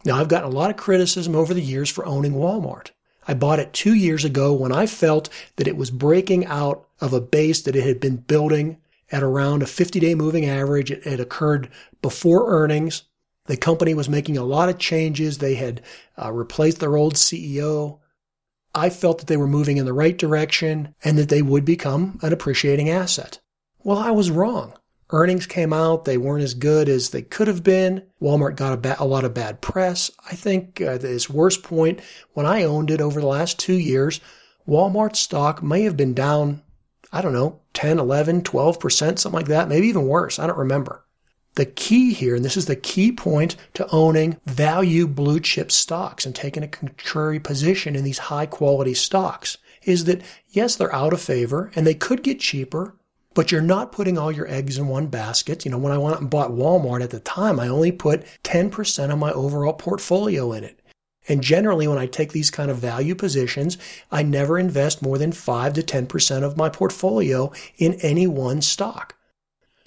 Now, 0.03 0.17
I've 0.17 0.27
gotten 0.27 0.51
a 0.51 0.55
lot 0.55 0.69
of 0.69 0.77
criticism 0.77 1.35
over 1.35 1.53
the 1.53 1.61
years 1.61 1.89
for 1.89 2.05
owning 2.05 2.33
Walmart. 2.33 2.91
I 3.27 3.33
bought 3.33 3.59
it 3.59 3.73
two 3.73 3.93
years 3.93 4.23
ago 4.23 4.53
when 4.53 4.71
I 4.71 4.85
felt 4.85 5.29
that 5.55 5.67
it 5.67 5.77
was 5.77 5.89
breaking 5.89 6.45
out 6.45 6.87
of 7.01 7.13
a 7.13 7.21
base 7.21 7.61
that 7.63 7.75
it 7.75 7.83
had 7.83 7.99
been 7.99 8.17
building 8.17 8.77
at 9.11 9.23
around 9.23 9.63
a 9.63 9.67
50 9.67 9.99
day 9.99 10.13
moving 10.13 10.45
average. 10.45 10.91
It 10.91 11.19
occurred 11.19 11.69
before 12.01 12.51
earnings. 12.51 13.03
The 13.45 13.57
company 13.57 13.93
was 13.93 14.09
making 14.09 14.37
a 14.37 14.43
lot 14.43 14.69
of 14.69 14.77
changes. 14.77 15.37
They 15.37 15.55
had 15.55 15.81
uh, 16.21 16.31
replaced 16.31 16.79
their 16.79 16.97
old 16.97 17.15
CEO. 17.15 17.99
I 18.75 18.89
felt 18.89 19.19
that 19.19 19.27
they 19.27 19.37
were 19.37 19.47
moving 19.47 19.77
in 19.77 19.85
the 19.85 19.93
right 19.93 20.17
direction 20.17 20.93
and 21.03 21.17
that 21.17 21.29
they 21.29 21.41
would 21.41 21.63
become 21.63 22.19
an 22.21 22.33
appreciating 22.33 22.89
asset. 22.89 23.39
Well, 23.83 23.97
I 23.97 24.11
was 24.11 24.29
wrong. 24.29 24.73
Earnings 25.11 25.45
came 25.45 25.71
out. 25.71 26.05
They 26.05 26.17
weren't 26.17 26.43
as 26.43 26.55
good 26.55 26.89
as 26.89 27.11
they 27.11 27.21
could 27.21 27.47
have 27.47 27.63
been. 27.63 28.03
Walmart 28.21 28.55
got 28.57 28.73
a, 28.73 28.77
ba- 28.77 28.97
a 28.99 29.05
lot 29.05 29.23
of 29.23 29.33
bad 29.33 29.61
press. 29.61 30.11
I 30.29 30.35
think 30.35 30.81
uh, 30.81 30.97
its 31.01 31.29
worst 31.29 31.63
point 31.63 32.01
when 32.33 32.45
I 32.45 32.63
owned 32.63 32.91
it 32.91 32.99
over 32.99 33.21
the 33.21 33.27
last 33.27 33.59
two 33.59 33.75
years, 33.75 34.19
Walmart 34.67 35.15
stock 35.15 35.63
may 35.63 35.83
have 35.83 35.95
been 35.95 36.13
down, 36.13 36.63
I 37.13 37.21
don't 37.21 37.33
know, 37.33 37.61
10, 37.73 37.99
11, 37.99 38.41
12%, 38.41 39.19
something 39.19 39.31
like 39.31 39.47
that, 39.47 39.69
maybe 39.69 39.87
even 39.87 40.07
worse. 40.07 40.39
I 40.39 40.47
don't 40.47 40.57
remember. 40.57 41.04
The 41.55 41.65
key 41.65 42.13
here, 42.13 42.35
and 42.35 42.43
this 42.43 42.57
is 42.57 42.65
the 42.65 42.75
key 42.75 43.13
point 43.13 43.55
to 43.75 43.89
owning 43.89 44.37
value 44.45 45.07
blue 45.07 45.39
chip 45.39 45.71
stocks 45.71 46.25
and 46.25 46.35
taking 46.35 46.63
a 46.63 46.67
contrary 46.67 47.39
position 47.39 47.95
in 47.95 48.03
these 48.03 48.17
high 48.17 48.45
quality 48.45 48.93
stocks, 48.93 49.57
is 49.83 50.03
that 50.05 50.21
yes, 50.49 50.75
they're 50.75 50.93
out 50.93 51.13
of 51.13 51.21
favor 51.21 51.71
and 51.73 51.87
they 51.87 51.93
could 51.93 52.23
get 52.23 52.41
cheaper, 52.41 52.95
but 53.33 53.51
you're 53.51 53.61
not 53.61 53.93
putting 53.93 54.17
all 54.17 54.33
your 54.33 54.49
eggs 54.49 54.77
in 54.77 54.87
one 54.87 55.07
basket. 55.07 55.63
You 55.63 55.71
know, 55.71 55.77
when 55.77 55.93
I 55.93 55.97
went 55.97 56.19
and 56.19 56.29
bought 56.29 56.51
Walmart 56.51 57.01
at 57.01 57.11
the 57.11 57.21
time, 57.21 57.59
I 57.59 57.69
only 57.69 57.91
put 57.91 58.25
10% 58.43 59.11
of 59.11 59.19
my 59.19 59.31
overall 59.31 59.73
portfolio 59.73 60.51
in 60.51 60.65
it. 60.65 60.79
And 61.27 61.41
generally, 61.41 61.87
when 61.87 61.97
I 61.97 62.05
take 62.05 62.33
these 62.33 62.51
kind 62.51 62.69
of 62.69 62.77
value 62.77 63.15
positions, 63.15 63.77
I 64.11 64.23
never 64.23 64.59
invest 64.59 65.01
more 65.01 65.17
than 65.17 65.31
5 65.31 65.73
to 65.73 65.81
10% 65.81 66.43
of 66.43 66.57
my 66.57 66.69
portfolio 66.69 67.51
in 67.77 67.93
any 68.01 68.27
one 68.27 68.61
stock. 68.61 69.15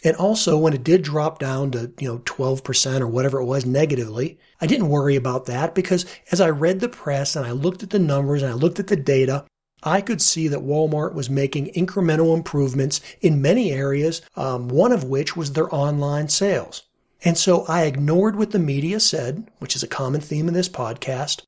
And 0.04 0.14
also, 0.16 0.56
when 0.56 0.74
it 0.74 0.84
did 0.84 1.02
drop 1.02 1.40
down 1.40 1.72
to, 1.72 1.92
you 1.98 2.08
know, 2.08 2.18
12% 2.20 3.00
or 3.00 3.08
whatever 3.08 3.40
it 3.40 3.46
was 3.46 3.66
negatively, 3.66 4.38
I 4.60 4.66
didn't 4.66 4.88
worry 4.88 5.16
about 5.16 5.46
that 5.46 5.74
because 5.74 6.06
as 6.30 6.40
I 6.40 6.50
read 6.50 6.78
the 6.78 6.88
press 6.88 7.34
and 7.34 7.44
I 7.44 7.50
looked 7.50 7.82
at 7.82 7.90
the 7.90 7.98
numbers 7.98 8.42
and 8.42 8.50
I 8.52 8.54
looked 8.54 8.78
at 8.78 8.86
the 8.86 8.96
data, 8.96 9.44
I 9.82 10.00
could 10.00 10.20
see 10.22 10.48
that 10.48 10.60
Walmart 10.60 11.14
was 11.14 11.30
making 11.30 11.72
incremental 11.72 12.36
improvements 12.36 13.00
in 13.20 13.42
many 13.42 13.72
areas, 13.72 14.22
um, 14.36 14.68
one 14.68 14.92
of 14.92 15.04
which 15.04 15.36
was 15.36 15.52
their 15.52 15.72
online 15.74 16.28
sales. 16.28 16.84
And 17.24 17.36
so 17.36 17.64
I 17.66 17.84
ignored 17.84 18.36
what 18.36 18.52
the 18.52 18.58
media 18.60 19.00
said, 19.00 19.50
which 19.58 19.74
is 19.74 19.82
a 19.82 19.88
common 19.88 20.20
theme 20.20 20.46
in 20.46 20.54
this 20.54 20.68
podcast, 20.68 21.42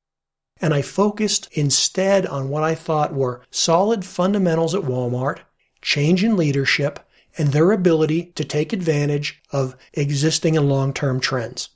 and 0.61 0.75
I 0.75 0.83
focused 0.83 1.49
instead 1.53 2.27
on 2.27 2.49
what 2.49 2.65
I 2.65 2.75
thought 2.75 3.15
were 3.15 3.43
solid 3.51 4.05
fundamentals 4.05 4.75
at 4.75 4.83
Walmart, 4.83 5.39
change 5.81 6.23
in 6.23 6.37
leadership, 6.37 7.01
and 7.37 7.49
their 7.49 7.73
ability 7.73 8.27
to 8.35 8.45
take 8.45 8.73
advantage 8.73 9.43
of 9.53 9.77
existing 9.93 10.57
and 10.57 10.69
long 10.69 10.93
term 10.93 11.21
trends. 11.21 11.71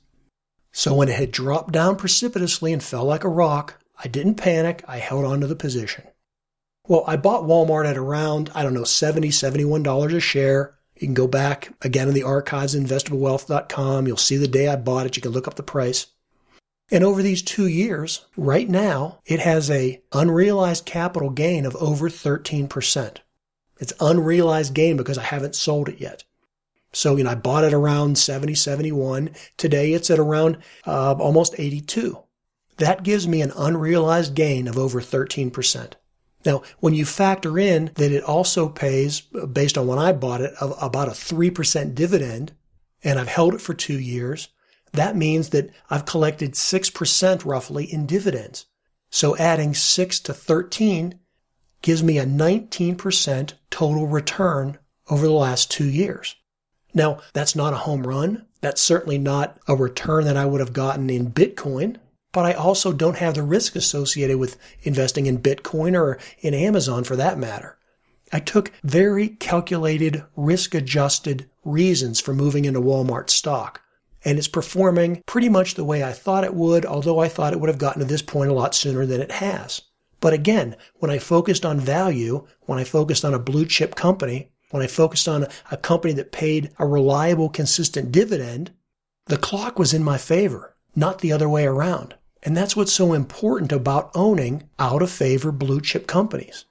So 0.71 0.93
when 0.93 1.09
it 1.09 1.17
had 1.17 1.31
dropped 1.31 1.71
down 1.71 1.95
precipitously 1.95 2.73
and 2.73 2.83
fell 2.83 3.05
like 3.05 3.23
a 3.23 3.29
rock, 3.29 3.79
I 4.03 4.07
didn't 4.07 4.35
panic, 4.35 4.83
I 4.87 4.97
held 4.97 5.23
on 5.23 5.39
to 5.41 5.47
the 5.47 5.55
position. 5.55 6.03
Well, 6.87 7.03
I 7.07 7.15
bought 7.15 7.43
Walmart 7.43 7.89
at 7.89 7.97
around, 7.97 8.51
I 8.53 8.61
don't 8.61 8.73
know, 8.73 8.81
$70, 8.81 9.27
$71 9.27 10.15
a 10.15 10.19
share. 10.19 10.75
You 10.95 11.07
can 11.07 11.13
go 11.13 11.27
back 11.27 11.73
again 11.81 12.07
in 12.07 12.13
the 12.13 12.23
archives, 12.23 12.75
investablewealth.com. 12.75 14.07
You'll 14.07 14.17
see 14.17 14.37
the 14.37 14.47
day 14.47 14.67
I 14.67 14.75
bought 14.75 15.05
it. 15.05 15.15
You 15.15 15.21
can 15.21 15.31
look 15.31 15.47
up 15.47 15.55
the 15.55 15.63
price. 15.63 16.07
And 16.91 17.03
over 17.03 17.23
these 17.23 17.41
two 17.41 17.67
years, 17.67 18.25
right 18.37 18.69
now, 18.69 19.19
it 19.25 19.39
has 19.39 19.71
a 19.71 20.01
unrealized 20.11 20.85
capital 20.85 21.31
gain 21.31 21.65
of 21.65 21.75
over 21.77 22.09
13%. 22.09 23.17
It's 23.79 23.93
unrealized 23.99 24.73
gain 24.73 24.97
because 24.97 25.17
I 25.17 25.23
haven't 25.23 25.55
sold 25.55 25.89
it 25.89 25.99
yet. 25.99 26.23
So, 26.93 27.17
you 27.17 27.25
know, 27.25 27.31
I 27.31 27.35
bought 27.35 27.65
it 27.65 27.73
around 27.73 28.17
70, 28.17 28.55
71. 28.55 29.31
Today 29.57 29.93
it's 29.93 30.09
at 30.09 30.19
around 30.19 30.57
uh, 30.87 31.13
almost 31.13 31.55
82. 31.57 32.17
That 32.77 33.03
gives 33.03 33.27
me 33.27 33.41
an 33.41 33.51
unrealized 33.55 34.33
gain 34.33 34.67
of 34.67 34.77
over 34.77 35.01
13%. 35.01 35.93
Now, 36.45 36.61
when 36.79 36.93
you 36.93 37.05
factor 37.05 37.57
in 37.57 37.91
that 37.95 38.11
it 38.11 38.23
also 38.23 38.69
pays, 38.69 39.21
based 39.21 39.77
on 39.77 39.87
when 39.87 39.99
I 39.99 40.13
bought 40.13 40.41
it, 40.41 40.53
of 40.61 40.75
about 40.81 41.07
a 41.07 41.11
3% 41.11 41.95
dividend, 41.95 42.53
and 43.03 43.19
I've 43.19 43.27
held 43.27 43.55
it 43.55 43.61
for 43.61 43.73
two 43.73 43.99
years, 43.99 44.49
that 44.93 45.17
means 45.17 45.49
that 45.49 45.71
I've 45.89 46.05
collected 46.05 46.53
6% 46.53 47.45
roughly 47.45 47.85
in 47.85 48.05
dividends. 48.05 48.67
So 49.09 49.35
adding 49.37 49.73
6 49.73 50.19
to 50.21 50.33
13 50.33 51.19
gives 51.85 52.01
me 52.01 52.17
a 52.17 52.25
19% 52.25 53.53
total 53.69 54.07
return 54.07 54.79
over 55.07 55.27
the 55.27 55.31
last 55.31 55.69
two 55.69 55.87
years. 55.87 56.35
Now, 56.95 57.19
that's 57.33 57.55
not 57.55 57.73
a 57.73 57.77
home 57.77 58.07
run. 58.07 58.47
That's 58.61 58.81
certainly 58.81 59.19
not 59.19 59.59
a 59.67 59.75
return 59.75 60.23
that 60.23 60.35
I 60.35 60.47
would 60.47 60.61
have 60.61 60.73
gotten 60.73 61.11
in 61.11 61.31
Bitcoin, 61.31 61.97
but 62.31 62.43
I 62.43 62.53
also 62.53 62.91
don't 62.91 63.17
have 63.17 63.35
the 63.35 63.43
risk 63.43 63.75
associated 63.75 64.39
with 64.39 64.57
investing 64.81 65.27
in 65.27 65.43
Bitcoin 65.43 65.93
or 65.93 66.17
in 66.39 66.55
Amazon 66.55 67.03
for 67.03 67.15
that 67.17 67.37
matter. 67.37 67.77
I 68.33 68.39
took 68.39 68.71
very 68.83 69.29
calculated, 69.29 70.23
risk 70.35 70.73
adjusted 70.73 71.47
reasons 71.63 72.19
for 72.19 72.33
moving 72.33 72.65
into 72.65 72.81
Walmart 72.81 73.29
stock. 73.29 73.83
And 74.23 74.39
it's 74.39 74.47
performing 74.47 75.21
pretty 75.27 75.49
much 75.49 75.75
the 75.75 75.85
way 75.85 76.03
I 76.03 76.13
thought 76.13 76.45
it 76.45 76.55
would, 76.55 76.83
although 76.83 77.19
I 77.19 77.29
thought 77.29 77.53
it 77.53 77.59
would 77.59 77.69
have 77.69 77.77
gotten 77.77 77.99
to 77.99 78.07
this 78.07 78.23
point 78.23 78.49
a 78.49 78.55
lot 78.55 78.73
sooner 78.73 79.05
than 79.05 79.21
it 79.21 79.33
has. 79.33 79.83
But 80.19 80.33
again, 80.33 80.75
when 80.95 81.11
I 81.11 81.19
focused 81.19 81.65
on 81.65 81.79
value, 81.79 82.47
when 82.61 82.79
I 82.79 82.83
focused 82.83 83.23
on 83.25 83.33
a 83.33 83.39
blue 83.39 83.65
chip 83.65 83.95
company, 83.95 84.51
when 84.71 84.81
I 84.81 84.87
focused 84.87 85.27
on 85.27 85.47
a 85.71 85.77
company 85.77 86.13
that 86.13 86.31
paid 86.31 86.71
a 86.79 86.85
reliable, 86.85 87.49
consistent 87.49 88.11
dividend, 88.11 88.71
the 89.27 89.37
clock 89.37 89.79
was 89.79 89.93
in 89.93 90.03
my 90.03 90.17
favor, 90.17 90.75
not 90.95 91.19
the 91.19 91.31
other 91.31 91.49
way 91.49 91.65
around. 91.65 92.15
And 92.43 92.55
that's 92.55 92.75
what's 92.75 92.93
so 92.93 93.13
important 93.13 93.71
about 93.71 94.11
owning 94.13 94.69
out 94.77 95.01
of 95.01 95.09
favor 95.09 95.51
blue 95.51 95.81
chip 95.81 96.07
companies. 96.07 96.65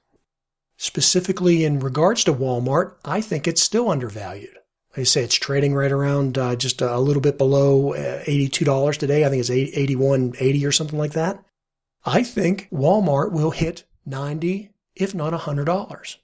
Specifically 0.76 1.64
in 1.64 1.80
regards 1.80 2.24
to 2.24 2.32
Walmart, 2.32 2.94
I 3.04 3.20
think 3.20 3.46
it's 3.46 3.62
still 3.62 3.90
undervalued. 3.90 4.56
They 4.94 5.04
say 5.04 5.24
it's 5.24 5.34
trading 5.34 5.74
right 5.74 5.90
around 5.90 6.38
uh, 6.38 6.54
just 6.54 6.80
a 6.80 6.98
little 6.98 7.20
bit 7.20 7.38
below 7.38 7.94
uh, 7.94 8.22
$82 8.24 8.96
today. 8.96 9.24
I 9.24 9.28
think 9.28 9.40
it's 9.40 9.50
81.80 9.50 10.66
or 10.66 10.72
something 10.72 10.98
like 10.98 11.12
that. 11.12 11.44
I 12.04 12.22
think 12.22 12.68
Walmart 12.70 13.32
will 13.32 13.50
hit 13.50 13.84
90, 14.04 14.70
if 14.94 15.14
not 15.14 15.32
$100. 15.32 16.16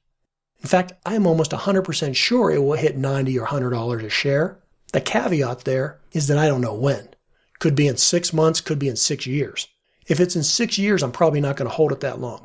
In 0.62 0.68
fact, 0.68 0.92
I 1.06 1.14
am 1.14 1.26
almost 1.26 1.52
100% 1.52 2.14
sure 2.14 2.50
it 2.50 2.62
will 2.62 2.74
hit 2.74 2.98
90 2.98 3.38
or 3.38 3.46
$100 3.46 4.04
a 4.04 4.10
share. 4.10 4.58
The 4.92 5.00
caveat 5.00 5.64
there 5.64 6.00
is 6.12 6.26
that 6.26 6.36
I 6.36 6.48
don't 6.48 6.60
know 6.60 6.74
when. 6.74 7.08
Could 7.60 7.74
be 7.74 7.88
in 7.88 7.96
six 7.96 8.32
months, 8.32 8.60
could 8.60 8.78
be 8.78 8.88
in 8.88 8.96
six 8.96 9.26
years. 9.26 9.68
If 10.06 10.20
it's 10.20 10.36
in 10.36 10.42
six 10.42 10.76
years, 10.76 11.02
I'm 11.02 11.12
probably 11.12 11.40
not 11.40 11.56
going 11.56 11.70
to 11.70 11.74
hold 11.74 11.92
it 11.92 12.00
that 12.00 12.20
long. 12.20 12.44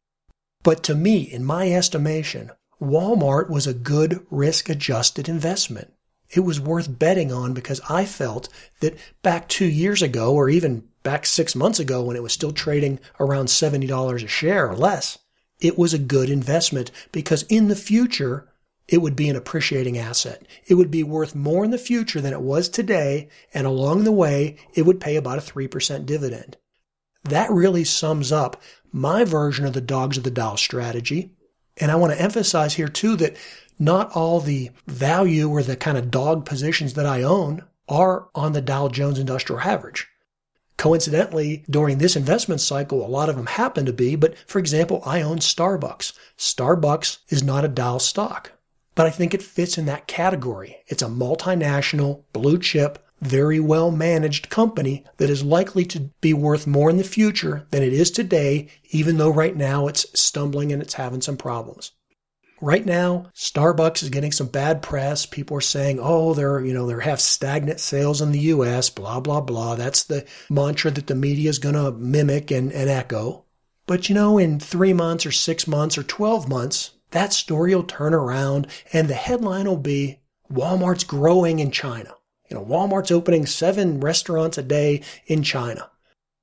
But 0.64 0.82
to 0.84 0.96
me, 0.96 1.22
in 1.22 1.44
my 1.44 1.72
estimation, 1.72 2.52
Walmart 2.82 3.50
was 3.50 3.68
a 3.68 3.74
good 3.74 4.26
risk 4.30 4.70
adjusted 4.70 5.28
investment. 5.28 5.94
It 6.30 6.42
was 6.42 6.60
worth 6.60 7.00
betting 7.00 7.32
on 7.32 7.54
because 7.54 7.82
I 7.90 8.06
felt 8.06 8.50
that 8.80 8.98
back 9.22 9.48
two 9.48 9.66
years 9.66 10.02
ago, 10.02 10.34
or 10.34 10.50
even 10.50 10.88
back 11.04 11.26
six 11.26 11.56
months 11.56 11.80
ago 11.80 12.04
when 12.04 12.16
it 12.16 12.24
was 12.24 12.34
still 12.34 12.52
trading 12.52 13.00
around 13.20 13.46
$70 13.46 14.24
a 14.24 14.28
share 14.28 14.70
or 14.70 14.76
less, 14.76 15.20
it 15.60 15.78
was 15.78 15.94
a 15.94 16.00
good 16.00 16.30
investment 16.30 16.92
because 17.12 17.44
in 17.44 17.68
the 17.68 17.76
future, 17.76 18.50
it 18.88 19.00
would 19.00 19.16
be 19.16 19.30
an 19.30 19.36
appreciating 19.36 19.98
asset. 19.98 20.48
It 20.68 20.76
would 20.76 20.92
be 20.92 21.04
worth 21.04 21.34
more 21.34 21.64
in 21.64 21.72
the 21.72 21.78
future 21.78 22.22
than 22.22 22.34
it 22.34 22.42
was 22.42 22.70
today, 22.70 23.30
and 23.54 23.66
along 23.66 24.04
the 24.04 24.12
way, 24.12 24.58
it 24.74 24.84
would 24.84 25.00
pay 25.00 25.16
about 25.16 25.38
a 25.38 25.42
3% 25.42 26.06
dividend. 26.06 26.58
That 27.24 27.50
really 27.50 27.84
sums 27.84 28.32
up 28.32 28.62
my 28.92 29.24
version 29.24 29.66
of 29.66 29.74
the 29.74 29.82
dogs 29.82 30.18
of 30.18 30.24
the 30.24 30.32
Dow 30.32 30.56
strategy. 30.56 31.32
And 31.78 31.92
I 31.92 31.96
want 31.96 32.14
to 32.14 32.22
emphasize 32.22 32.76
here 32.76 32.88
too 32.88 33.16
that 33.18 33.36
not 33.78 34.12
all 34.12 34.40
the 34.40 34.72
value 34.88 35.50
or 35.50 35.64
the 35.64 35.76
kind 35.76 35.98
of 35.98 36.12
dog 36.12 36.46
positions 36.46 36.94
that 36.94 37.06
I 37.06 37.24
own 37.24 37.64
are 37.88 38.30
on 38.34 38.54
the 38.54 38.62
Dow 38.62 38.88
Jones 38.88 39.20
Industrial 39.20 39.62
Average. 39.62 40.08
Coincidentally, 40.78 41.64
during 41.70 41.98
this 41.98 42.16
investment 42.16 42.60
cycle, 42.60 43.06
a 43.06 43.08
lot 43.08 43.30
of 43.30 43.38
them 43.38 43.46
happen 43.46 43.86
to 43.86 43.94
be, 43.94 44.16
but 44.16 44.38
for 44.48 44.60
example, 44.60 45.02
I 45.06 45.22
own 45.22 45.40
Starbucks. 45.40 46.14
Starbucks 46.38 47.20
is 47.30 47.44
not 47.44 47.64
a 47.64 47.70
Dow 47.70 47.98
stock, 47.98 48.52
but 48.94 49.06
I 49.06 49.10
think 49.10 49.34
it 49.34 49.42
fits 49.42 49.78
in 49.78 49.86
that 49.86 50.08
category. 50.08 50.78
It's 50.88 51.02
a 51.02 51.08
multinational, 51.08 52.24
blue 52.34 52.60
chip, 52.60 53.06
very 53.22 53.60
well 53.60 53.90
managed 53.90 54.50
company 54.50 55.06
that 55.18 55.30
is 55.30 55.44
likely 55.44 55.86
to 55.86 56.12
be 56.22 56.34
worth 56.34 56.68
more 56.68 56.90
in 56.90 56.98
the 56.98 57.04
future 57.04 57.66
than 57.72 57.82
it 57.82 57.94
is 57.94 58.12
today, 58.12 58.68
even 58.92 59.18
though 59.18 59.32
right 59.32 59.56
now 59.56 59.88
it's 59.88 60.06
stumbling 60.20 60.72
and 60.72 60.82
it's 60.82 60.96
having 60.96 61.22
some 61.22 61.38
problems. 61.38 61.92
Right 62.66 62.84
now, 62.84 63.28
Starbucks 63.36 64.02
is 64.02 64.10
getting 64.10 64.32
some 64.32 64.48
bad 64.48 64.82
press. 64.82 65.28
People 65.28 65.56
are 65.56 65.62
saying, 65.62 66.00
oh, 66.02 66.34
they're, 66.34 66.66
you 66.66 66.74
know, 66.74 66.88
they 66.88 67.04
have 67.04 67.22
stagnant 67.22 67.80
sales 67.80 68.24
in 68.24 68.32
the 68.32 68.40
US, 68.40 68.90
blah, 68.90 69.20
blah, 69.20 69.42
blah. 69.42 69.76
That's 69.76 70.04
the 70.04 70.26
mantra 70.50 70.90
that 70.90 71.06
the 71.06 71.14
media 71.14 71.52
is 71.52 71.60
going 71.60 71.76
to 71.76 71.92
mimic 71.92 72.50
and, 72.50 72.72
and 72.72 72.90
echo. 72.90 73.46
But 73.86 74.10
you 74.10 74.16
know, 74.16 74.40
in 74.40 74.60
three 74.60 74.94
months 74.94 75.28
or 75.28 75.32
six 75.32 75.68
months 75.68 75.96
or 75.96 76.02
12 76.02 76.50
months, 76.50 76.96
that 77.12 77.34
story 77.34 77.76
will 77.76 77.84
turn 77.84 78.16
around 78.16 78.66
and 78.92 79.08
the 79.08 79.14
headline 79.14 79.68
will 79.68 79.78
be 79.78 80.22
Walmart's 80.52 81.04
growing 81.04 81.60
in 81.60 81.70
China. 81.70 82.16
You 82.50 82.58
know, 82.58 82.66
Walmart's 82.66 83.12
opening 83.12 83.46
seven 83.46 84.00
restaurants 84.00 84.58
a 84.58 84.64
day 84.64 85.04
in 85.28 85.44
China. 85.44 85.92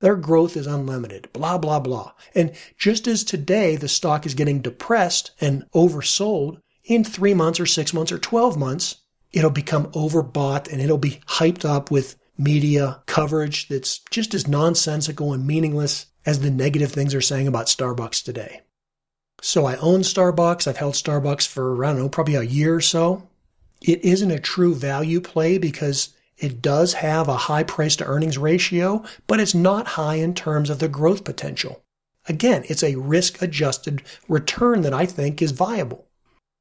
Their 0.03 0.17
growth 0.17 0.57
is 0.57 0.67
unlimited, 0.67 1.31
blah, 1.31 1.57
blah, 1.57 1.79
blah. 1.79 2.11
And 2.35 2.51
just 2.77 3.07
as 3.07 3.23
today 3.23 3.77
the 3.77 3.87
stock 3.87 4.25
is 4.25 4.33
getting 4.33 4.59
depressed 4.59 5.31
and 5.39 5.63
oversold, 5.73 6.57
in 6.83 7.05
three 7.05 7.33
months 7.33 7.57
or 7.57 7.65
six 7.65 7.93
months 7.93 8.11
or 8.11 8.17
12 8.17 8.57
months, 8.57 8.97
it'll 9.31 9.49
become 9.49 9.85
overbought 9.93 10.69
and 10.69 10.81
it'll 10.81 10.97
be 10.97 11.21
hyped 11.27 11.63
up 11.63 11.89
with 11.89 12.17
media 12.37 13.01
coverage 13.05 13.69
that's 13.69 13.99
just 14.11 14.33
as 14.33 14.45
nonsensical 14.45 15.31
and 15.31 15.47
meaningless 15.47 16.07
as 16.25 16.41
the 16.41 16.51
negative 16.51 16.91
things 16.91 17.13
they're 17.13 17.21
saying 17.21 17.47
about 17.47 17.67
Starbucks 17.67 18.25
today. 18.25 18.59
So 19.41 19.65
I 19.65 19.77
own 19.77 20.01
Starbucks. 20.01 20.67
I've 20.67 20.75
held 20.75 20.95
Starbucks 20.95 21.47
for, 21.47 21.85
I 21.85 21.93
don't 21.93 21.99
know, 21.99 22.09
probably 22.09 22.35
a 22.35 22.41
year 22.41 22.75
or 22.75 22.81
so. 22.81 23.29
It 23.81 24.03
isn't 24.03 24.31
a 24.31 24.37
true 24.37 24.75
value 24.75 25.21
play 25.21 25.57
because 25.57 26.09
it 26.43 26.61
does 26.61 26.95
have 26.95 27.29
a 27.29 27.37
high 27.37 27.63
price 27.63 27.95
to 27.95 28.05
earnings 28.05 28.37
ratio, 28.37 29.01
but 29.27 29.39
it's 29.39 29.55
not 29.55 29.87
high 29.87 30.15
in 30.15 30.33
terms 30.33 30.69
of 30.69 30.79
the 30.79 30.89
growth 30.89 31.23
potential. 31.23 31.81
Again, 32.27 32.65
it's 32.67 32.83
a 32.83 32.97
risk 32.97 33.41
adjusted 33.41 34.03
return 34.27 34.81
that 34.81 34.93
I 34.93 35.05
think 35.05 35.41
is 35.41 35.51
viable. 35.51 36.05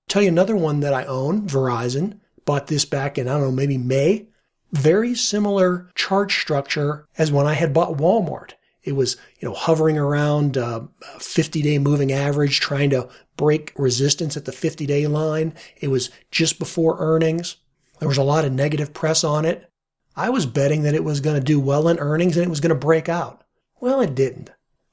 tell 0.08 0.22
you 0.22 0.28
another 0.28 0.54
one 0.54 0.80
that 0.80 0.94
I 0.94 1.04
own, 1.04 1.48
Verizon. 1.48 2.20
Bought 2.44 2.68
this 2.68 2.84
back 2.84 3.18
in, 3.18 3.26
I 3.26 3.32
don't 3.32 3.42
know, 3.42 3.50
maybe 3.50 3.76
May. 3.76 4.28
Very 4.70 5.16
similar 5.16 5.90
charge 5.96 6.40
structure 6.40 7.08
as 7.18 7.32
when 7.32 7.48
I 7.48 7.54
had 7.54 7.74
bought 7.74 7.98
Walmart. 7.98 8.52
It 8.84 8.92
was, 8.92 9.16
you 9.40 9.48
know, 9.48 9.54
hovering 9.54 9.98
around 9.98 10.56
uh, 10.56 10.82
a 11.14 11.20
50 11.20 11.60
day 11.62 11.78
moving 11.78 12.12
average, 12.12 12.60
trying 12.60 12.90
to 12.90 13.08
break 13.36 13.72
resistance 13.76 14.36
at 14.36 14.44
the 14.44 14.52
50 14.52 14.86
day 14.86 15.08
line. 15.08 15.54
It 15.80 15.88
was 15.88 16.10
just 16.30 16.60
before 16.60 16.96
earnings. 17.00 17.56
There 17.98 18.08
was 18.08 18.18
a 18.18 18.22
lot 18.22 18.44
of 18.44 18.52
negative 18.52 18.92
press 18.92 19.24
on 19.24 19.44
it. 19.44 19.68
I 20.16 20.30
was 20.30 20.46
betting 20.46 20.82
that 20.82 20.94
it 20.94 21.04
was 21.04 21.20
going 21.20 21.38
to 21.38 21.44
do 21.44 21.58
well 21.58 21.88
in 21.88 21.98
earnings 21.98 22.36
and 22.36 22.44
it 22.44 22.50
was 22.50 22.60
going 22.60 22.70
to 22.70 22.74
break 22.74 23.08
out. 23.08 23.42
Well, 23.80 24.00
it 24.00 24.14
didn't. 24.14 24.50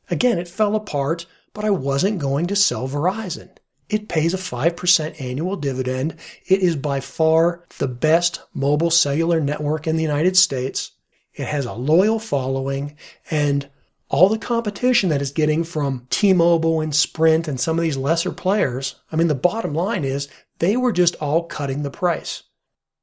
Again, 0.09 0.37
it 0.39 0.47
fell 0.47 0.75
apart, 0.75 1.25
but 1.53 1.65
I 1.65 1.69
wasn't 1.69 2.19
going 2.19 2.47
to 2.47 2.55
sell 2.55 2.87
Verizon. 2.87 3.49
It 3.89 4.07
pays 4.07 4.33
a 4.33 4.37
5% 4.37 5.19
annual 5.19 5.55
dividend. 5.55 6.15
It 6.45 6.61
is 6.61 6.75
by 6.75 6.99
far 6.99 7.65
the 7.79 7.87
best 7.87 8.41
mobile 8.53 8.91
cellular 8.91 9.39
network 9.39 9.87
in 9.87 9.95
the 9.95 10.03
United 10.03 10.37
States. 10.37 10.91
It 11.33 11.47
has 11.47 11.65
a 11.65 11.73
loyal 11.73 12.19
following 12.19 12.95
and 13.31 13.69
all 14.09 14.29
the 14.29 14.39
competition 14.39 15.09
that 15.09 15.21
it's 15.21 15.31
getting 15.31 15.63
from 15.63 16.07
T-Mobile 16.09 16.81
and 16.81 16.93
Sprint 16.93 17.47
and 17.47 17.59
some 17.59 17.77
of 17.77 17.83
these 17.83 17.97
lesser 17.97 18.31
players. 18.31 18.95
I 19.11 19.15
mean, 19.15 19.27
the 19.27 19.35
bottom 19.35 19.73
line 19.73 20.03
is 20.03 20.27
they 20.57 20.75
were 20.75 20.91
just 20.91 21.15
all 21.15 21.43
cutting 21.43 21.83
the 21.83 21.91
price. 21.91 22.43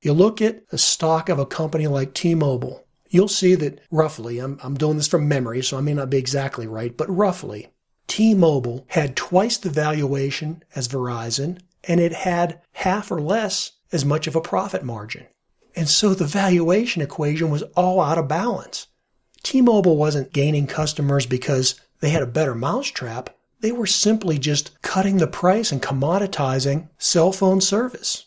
You 0.07 0.13
look 0.13 0.41
at 0.41 0.69
the 0.69 0.79
stock 0.79 1.29
of 1.29 1.41
a 1.41 1.45
company 1.45 1.89
like 1.89 2.15
T-Mobile, 2.15 2.87
you'll 3.09 3.27
see 3.27 3.57
that 3.57 3.81
roughly, 3.91 4.39
I'm, 4.39 4.57
I'm 4.63 4.77
doing 4.77 4.99
this 4.99 5.09
from 5.09 5.27
memory, 5.27 5.65
so 5.65 5.77
I 5.77 5.81
may 5.81 5.95
not 5.95 6.11
be 6.11 6.17
exactly 6.17 6.69
right, 6.69 6.97
but 6.97 7.11
roughly, 7.11 7.73
T-Mobile 8.07 8.87
had 8.91 9.17
twice 9.17 9.57
the 9.57 9.69
valuation 9.69 10.63
as 10.77 10.87
Verizon, 10.87 11.59
and 11.83 11.99
it 11.99 12.13
had 12.13 12.61
half 12.71 13.11
or 13.11 13.21
less 13.21 13.73
as 13.91 14.05
much 14.05 14.29
of 14.29 14.37
a 14.37 14.41
profit 14.41 14.85
margin. 14.85 15.27
And 15.75 15.89
so 15.89 16.15
the 16.15 16.25
valuation 16.25 17.03
equation 17.03 17.51
was 17.51 17.65
all 17.75 18.01
out 18.01 18.17
of 18.17 18.29
balance. 18.29 18.87
T-Mobile 19.43 19.97
wasn't 19.97 20.33
gaining 20.33 20.69
customers 20.69 21.27
because 21.27 21.81
they 21.99 22.11
had 22.11 22.23
a 22.23 22.29
better 22.29 22.55
mousetrap. 22.55 23.31
They 23.59 23.73
were 23.73 23.87
simply 23.87 24.39
just 24.39 24.81
cutting 24.83 25.17
the 25.17 25.27
price 25.27 25.73
and 25.73 25.83
commoditizing 25.83 26.91
cell 26.97 27.33
phone 27.33 27.61
service. 27.61 28.27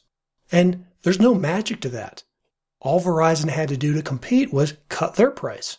And 0.52 0.84
there's 1.04 1.20
no 1.20 1.34
magic 1.34 1.82
to 1.82 1.90
that. 1.90 2.24
All 2.80 3.02
Verizon 3.02 3.50
had 3.50 3.70
to 3.70 3.78
do 3.78 3.94
to 3.94 4.02
compete 4.02 4.54
was 4.54 4.76
cut 4.88 5.16
their 5.16 5.32
price. 5.32 5.78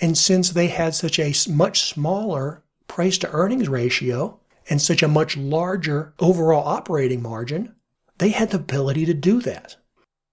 And 0.00 0.16
since 0.16 0.50
they 0.50 0.68
had 0.68 0.94
such 0.94 1.18
a 1.18 1.34
much 1.48 1.82
smaller 1.82 2.64
price 2.88 3.18
to 3.18 3.30
earnings 3.30 3.68
ratio 3.68 4.40
and 4.68 4.80
such 4.80 5.02
a 5.02 5.08
much 5.08 5.36
larger 5.36 6.14
overall 6.18 6.66
operating 6.66 7.22
margin, 7.22 7.74
they 8.18 8.30
had 8.30 8.50
the 8.50 8.56
ability 8.56 9.06
to 9.06 9.14
do 9.14 9.40
that. 9.42 9.76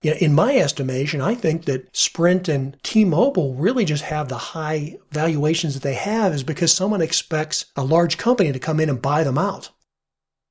You 0.02 0.12
know, 0.12 0.18
in 0.18 0.34
my 0.34 0.56
estimation, 0.56 1.22
I 1.22 1.34
think 1.34 1.66
that 1.66 1.96
Sprint 1.96 2.48
and 2.48 2.78
T-Mobile 2.84 3.56
really 3.56 3.84
just 3.84 4.04
have 4.04 4.30
the 4.30 4.38
high 4.38 4.98
valuations 5.12 5.74
that 5.74 5.84
they 5.84 5.96
have 5.96 6.34
is 6.34 6.44
because 6.44 6.72
someone 6.72 7.02
expects 7.02 7.66
a 7.76 7.84
large 7.84 8.18
company 8.18 8.52
to 8.52 8.60
come 8.60 8.80
in 8.80 8.90
and 8.90 9.02
buy 9.02 9.24
them 9.24 9.38
out. 9.38 9.72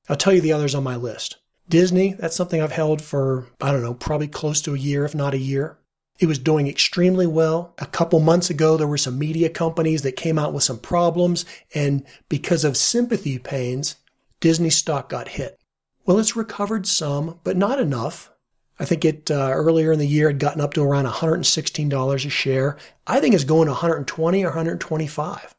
I'll 0.08 0.16
tell 0.16 0.32
you 0.32 0.40
the 0.40 0.52
others 0.52 0.74
on 0.74 0.82
my 0.82 0.96
list. 0.96 1.38
Disney, 1.68 2.12
that's 2.12 2.36
something 2.36 2.60
I've 2.60 2.72
held 2.72 3.02
for, 3.02 3.46
I 3.60 3.72
don't 3.72 3.82
know, 3.82 3.94
probably 3.94 4.28
close 4.28 4.60
to 4.62 4.74
a 4.74 4.78
year, 4.78 5.04
if 5.04 5.14
not 5.14 5.34
a 5.34 5.38
year. 5.38 5.78
It 6.18 6.26
was 6.26 6.38
doing 6.38 6.66
extremely 6.66 7.26
well. 7.26 7.74
A 7.78 7.86
couple 7.86 8.20
months 8.20 8.48
ago, 8.48 8.76
there 8.76 8.86
were 8.86 8.96
some 8.96 9.18
media 9.18 9.50
companies 9.50 10.02
that 10.02 10.16
came 10.16 10.38
out 10.38 10.54
with 10.54 10.62
some 10.62 10.78
problems, 10.78 11.44
and 11.74 12.04
because 12.28 12.64
of 12.64 12.76
sympathy 12.76 13.38
pains, 13.38 13.96
Disney 14.40 14.70
stock 14.70 15.08
got 15.08 15.28
hit. 15.28 15.58
Well, 16.06 16.18
it's 16.18 16.36
recovered 16.36 16.86
some, 16.86 17.40
but 17.44 17.56
not 17.56 17.80
enough. 17.80 18.30
I 18.78 18.84
think 18.84 19.04
it 19.04 19.30
uh, 19.30 19.50
earlier 19.50 19.92
in 19.92 19.98
the 19.98 20.06
year 20.06 20.28
had 20.28 20.38
gotten 20.38 20.60
up 20.60 20.74
to 20.74 20.82
around 20.82 21.06
$116 21.06 22.14
a 22.14 22.30
share. 22.30 22.76
I 23.06 23.20
think 23.20 23.34
it's 23.34 23.44
going 23.44 23.66
to 23.66 23.72
120 23.72 24.44
or 24.44 24.48
125. 24.48 25.54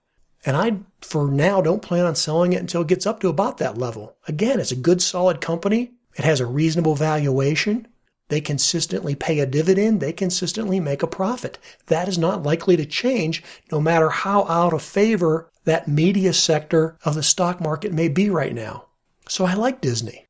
And 0.45 0.55
I, 0.55 0.77
for 1.01 1.29
now, 1.29 1.61
don't 1.61 1.81
plan 1.81 2.05
on 2.05 2.15
selling 2.15 2.53
it 2.53 2.61
until 2.61 2.81
it 2.81 2.87
gets 2.87 3.05
up 3.05 3.19
to 3.19 3.27
about 3.27 3.57
that 3.57 3.77
level. 3.77 4.15
Again, 4.27 4.59
it's 4.59 4.71
a 4.71 4.77
good, 4.77 5.01
solid 5.01 5.41
company. 5.41 5.91
It 6.17 6.25
has 6.25 6.39
a 6.39 6.45
reasonable 6.45 6.95
valuation. 6.95 7.87
They 8.29 8.41
consistently 8.41 9.15
pay 9.15 9.39
a 9.39 9.45
dividend. 9.45 10.01
They 10.01 10.11
consistently 10.11 10.79
make 10.79 11.01
a 11.01 11.07
profit. 11.07 11.57
That 11.85 12.09
is 12.09 12.17
not 12.17 12.43
likely 12.43 12.75
to 12.75 12.85
change 12.85 13.43
no 13.71 13.79
matter 13.79 14.09
how 14.09 14.45
out 14.45 14.73
of 14.73 14.81
favor 14.81 15.49
that 15.63 15.87
media 15.87 16.33
sector 16.33 16.97
of 17.05 17.15
the 17.15 17.23
stock 17.23 17.61
market 17.61 17.93
may 17.93 18.09
be 18.09 18.29
right 18.29 18.53
now. 18.53 18.85
So 19.29 19.45
I 19.45 19.53
like 19.53 19.79
Disney. 19.79 20.25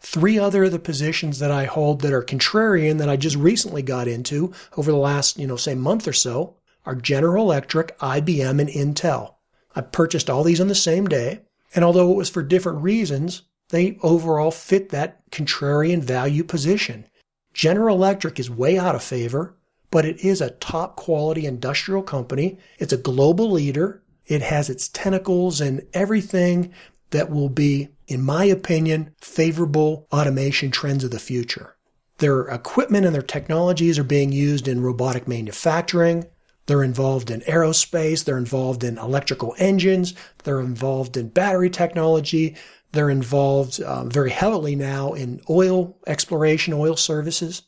Three 0.00 0.38
other 0.38 0.64
of 0.64 0.72
the 0.72 0.78
positions 0.78 1.38
that 1.38 1.50
I 1.50 1.64
hold 1.64 2.00
that 2.02 2.12
are 2.12 2.22
contrarian 2.22 2.98
that 2.98 3.08
I 3.08 3.16
just 3.16 3.36
recently 3.36 3.82
got 3.82 4.08
into 4.08 4.52
over 4.76 4.90
the 4.90 4.98
last, 4.98 5.38
you 5.38 5.46
know, 5.46 5.56
say 5.56 5.74
month 5.74 6.06
or 6.06 6.12
so 6.12 6.56
are 6.84 6.94
General 6.94 7.44
Electric, 7.44 7.98
IBM, 7.98 8.60
and 8.60 8.70
Intel. 8.70 9.34
I 9.74 9.80
purchased 9.80 10.30
all 10.30 10.44
these 10.44 10.60
on 10.60 10.68
the 10.68 10.74
same 10.74 11.06
day, 11.06 11.42
and 11.74 11.84
although 11.84 12.12
it 12.12 12.16
was 12.16 12.30
for 12.30 12.42
different 12.42 12.82
reasons, 12.82 13.42
they 13.70 13.98
overall 14.02 14.50
fit 14.50 14.90
that 14.90 15.28
contrarian 15.30 16.02
value 16.02 16.44
position. 16.44 17.06
General 17.52 17.96
Electric 17.96 18.38
is 18.38 18.50
way 18.50 18.78
out 18.78 18.94
of 18.94 19.02
favor, 19.02 19.56
but 19.90 20.04
it 20.04 20.18
is 20.24 20.40
a 20.40 20.50
top 20.50 20.96
quality 20.96 21.46
industrial 21.46 22.02
company. 22.02 22.58
It's 22.78 22.92
a 22.92 22.98
global 22.98 23.50
leader. 23.50 24.02
It 24.26 24.42
has 24.42 24.68
its 24.68 24.88
tentacles 24.88 25.60
in 25.60 25.86
everything 25.94 26.72
that 27.10 27.30
will 27.30 27.48
be, 27.48 27.88
in 28.08 28.22
my 28.22 28.44
opinion, 28.44 29.14
favorable 29.20 30.06
automation 30.12 30.70
trends 30.70 31.04
of 31.04 31.12
the 31.12 31.18
future. 31.18 31.76
Their 32.18 32.42
equipment 32.42 33.06
and 33.06 33.14
their 33.14 33.22
technologies 33.22 33.98
are 33.98 34.04
being 34.04 34.32
used 34.32 34.68
in 34.68 34.82
robotic 34.82 35.28
manufacturing. 35.28 36.26
They're 36.66 36.82
involved 36.82 37.30
in 37.30 37.42
aerospace. 37.42 38.24
They're 38.24 38.38
involved 38.38 38.82
in 38.82 38.98
electrical 38.98 39.54
engines. 39.58 40.14
They're 40.42 40.60
involved 40.60 41.16
in 41.16 41.28
battery 41.28 41.70
technology. 41.70 42.56
They're 42.96 43.10
involved 43.10 43.82
um, 43.82 44.08
very 44.10 44.30
heavily 44.30 44.74
now 44.74 45.12
in 45.12 45.42
oil 45.50 45.98
exploration, 46.06 46.72
oil 46.72 46.96
services. 46.96 47.62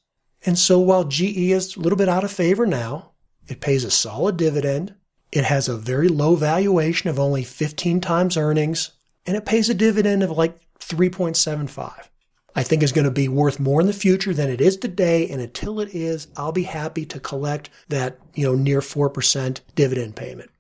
And 0.47 0.59
so 0.59 0.79
while 0.79 1.05
GE 1.05 1.37
is 1.37 1.77
a 1.77 1.81
little 1.81 1.99
bit 1.99 2.09
out 2.09 2.25
of 2.25 2.33
favor 2.33 2.64
now, 2.64 3.11
it 3.47 3.61
pays 3.61 3.85
a 3.85 3.91
solid 3.91 4.38
dividend. 4.38 4.95
It 5.31 5.45
has 5.45 5.69
a 5.69 5.77
very 5.77 6.09
low 6.09 6.35
valuation 6.35 7.11
of 7.11 7.19
only 7.19 7.45
15 7.45 8.01
times 8.01 8.38
earnings, 8.38 8.93
and 9.27 9.37
it 9.37 9.45
pays 9.45 9.69
a 9.69 9.75
dividend 9.75 10.23
of 10.23 10.31
like 10.31 10.59
3.75. 10.81 12.09
I 12.55 12.62
think 12.62 12.83
is 12.83 12.93
going 12.93 13.05
to 13.05 13.11
be 13.11 13.29
worth 13.29 13.61
more 13.61 13.83
in 13.83 13.87
the 13.87 13.93
future 13.93 14.33
than 14.33 14.49
it 14.49 14.62
is 14.62 14.79
today. 14.79 15.29
And 15.29 15.43
until 15.43 15.79
it 15.79 15.95
is, 15.95 16.29
I'll 16.38 16.53
be 16.53 16.62
happy 16.62 17.05
to 17.05 17.21
collect 17.21 17.69
that, 17.88 18.19
you 18.35 18.47
know, 18.47 18.55
near 18.55 18.81
4% 18.81 19.61
dividend 19.75 20.17
payment. 20.17 20.51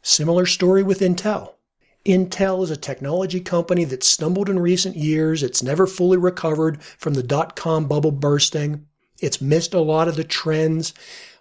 Similar 0.00 0.46
story 0.46 0.82
with 0.82 1.00
Intel. 1.00 1.52
Intel 2.08 2.64
is 2.64 2.70
a 2.70 2.76
technology 2.76 3.38
company 3.38 3.84
that 3.84 4.02
stumbled 4.02 4.48
in 4.48 4.58
recent 4.58 4.96
years. 4.96 5.42
It's 5.42 5.62
never 5.62 5.86
fully 5.86 6.16
recovered 6.16 6.82
from 6.82 7.12
the 7.12 7.22
dot 7.22 7.54
com 7.54 7.86
bubble 7.86 8.12
bursting. 8.12 8.86
It's 9.20 9.42
missed 9.42 9.74
a 9.74 9.80
lot 9.82 10.08
of 10.08 10.16
the 10.16 10.24
trends 10.24 10.94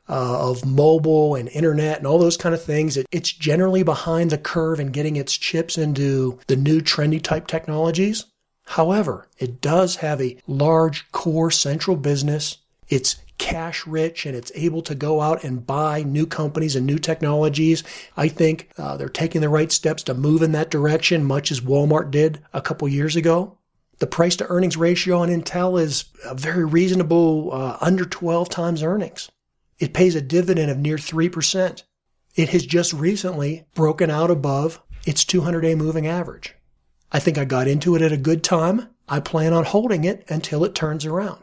uh, 0.09 0.49
of 0.49 0.65
mobile 0.65 1.35
and 1.35 1.47
internet 1.49 1.99
and 1.99 2.05
all 2.05 2.19
those 2.19 2.35
kind 2.35 2.53
of 2.53 2.61
things. 2.61 2.97
It, 2.97 3.05
it's 3.13 3.31
generally 3.31 3.81
behind 3.81 4.29
the 4.29 4.37
curve 4.37 4.81
in 4.81 4.91
getting 4.91 5.15
its 5.15 5.37
chips 5.37 5.77
into 5.77 6.37
the 6.47 6.57
new 6.57 6.81
trendy 6.81 7.21
type 7.21 7.47
technologies. 7.47 8.25
However, 8.65 9.29
it 9.39 9.61
does 9.61 9.97
have 9.97 10.19
a 10.19 10.37
large 10.47 11.09
core 11.13 11.49
central 11.49 11.95
business. 11.95 12.57
It's 12.89 13.15
cash 13.47 13.87
rich 13.87 14.25
and 14.25 14.35
it's 14.35 14.51
able 14.55 14.81
to 14.81 14.93
go 14.93 15.21
out 15.21 15.43
and 15.45 15.65
buy 15.65 16.03
new 16.03 16.25
companies 16.25 16.75
and 16.75 16.85
new 16.85 16.99
technologies. 16.99 17.81
I 18.17 18.27
think 18.27 18.69
uh, 18.77 18.97
they're 18.97 19.07
taking 19.07 19.39
the 19.39 19.47
right 19.47 19.71
steps 19.71 20.03
to 20.03 20.13
move 20.13 20.41
in 20.41 20.51
that 20.51 20.69
direction, 20.69 21.23
much 21.23 21.49
as 21.49 21.61
Walmart 21.61 22.11
did 22.11 22.41
a 22.53 22.61
couple 22.61 22.89
years 22.89 23.15
ago. 23.15 23.57
The 23.99 24.07
price 24.07 24.35
to 24.37 24.47
earnings 24.47 24.75
ratio 24.75 25.19
on 25.19 25.29
Intel 25.29 25.81
is 25.81 26.05
a 26.25 26.35
very 26.35 26.65
reasonable, 26.65 27.51
uh, 27.53 27.77
under 27.79 28.03
12 28.03 28.49
times 28.49 28.83
earnings. 28.83 29.31
It 29.79 29.93
pays 29.93 30.13
a 30.13 30.21
dividend 30.21 30.69
of 30.69 30.77
near 30.77 30.97
3%. 30.97 31.83
It 32.35 32.49
has 32.49 32.65
just 32.65 32.91
recently 32.91 33.65
broken 33.73 34.09
out 34.09 34.29
above 34.29 34.81
its 35.05 35.23
200 35.23 35.61
day 35.61 35.73
moving 35.73 36.05
average. 36.05 36.53
I 37.13 37.19
think 37.19 37.37
I 37.37 37.45
got 37.45 37.69
into 37.69 37.95
it 37.95 38.01
at 38.01 38.11
a 38.11 38.17
good 38.17 38.43
time. 38.43 38.89
I 39.07 39.21
plan 39.21 39.53
on 39.53 39.63
holding 39.63 40.03
it 40.03 40.25
until 40.27 40.65
it 40.65 40.75
turns 40.75 41.05
around. 41.05 41.41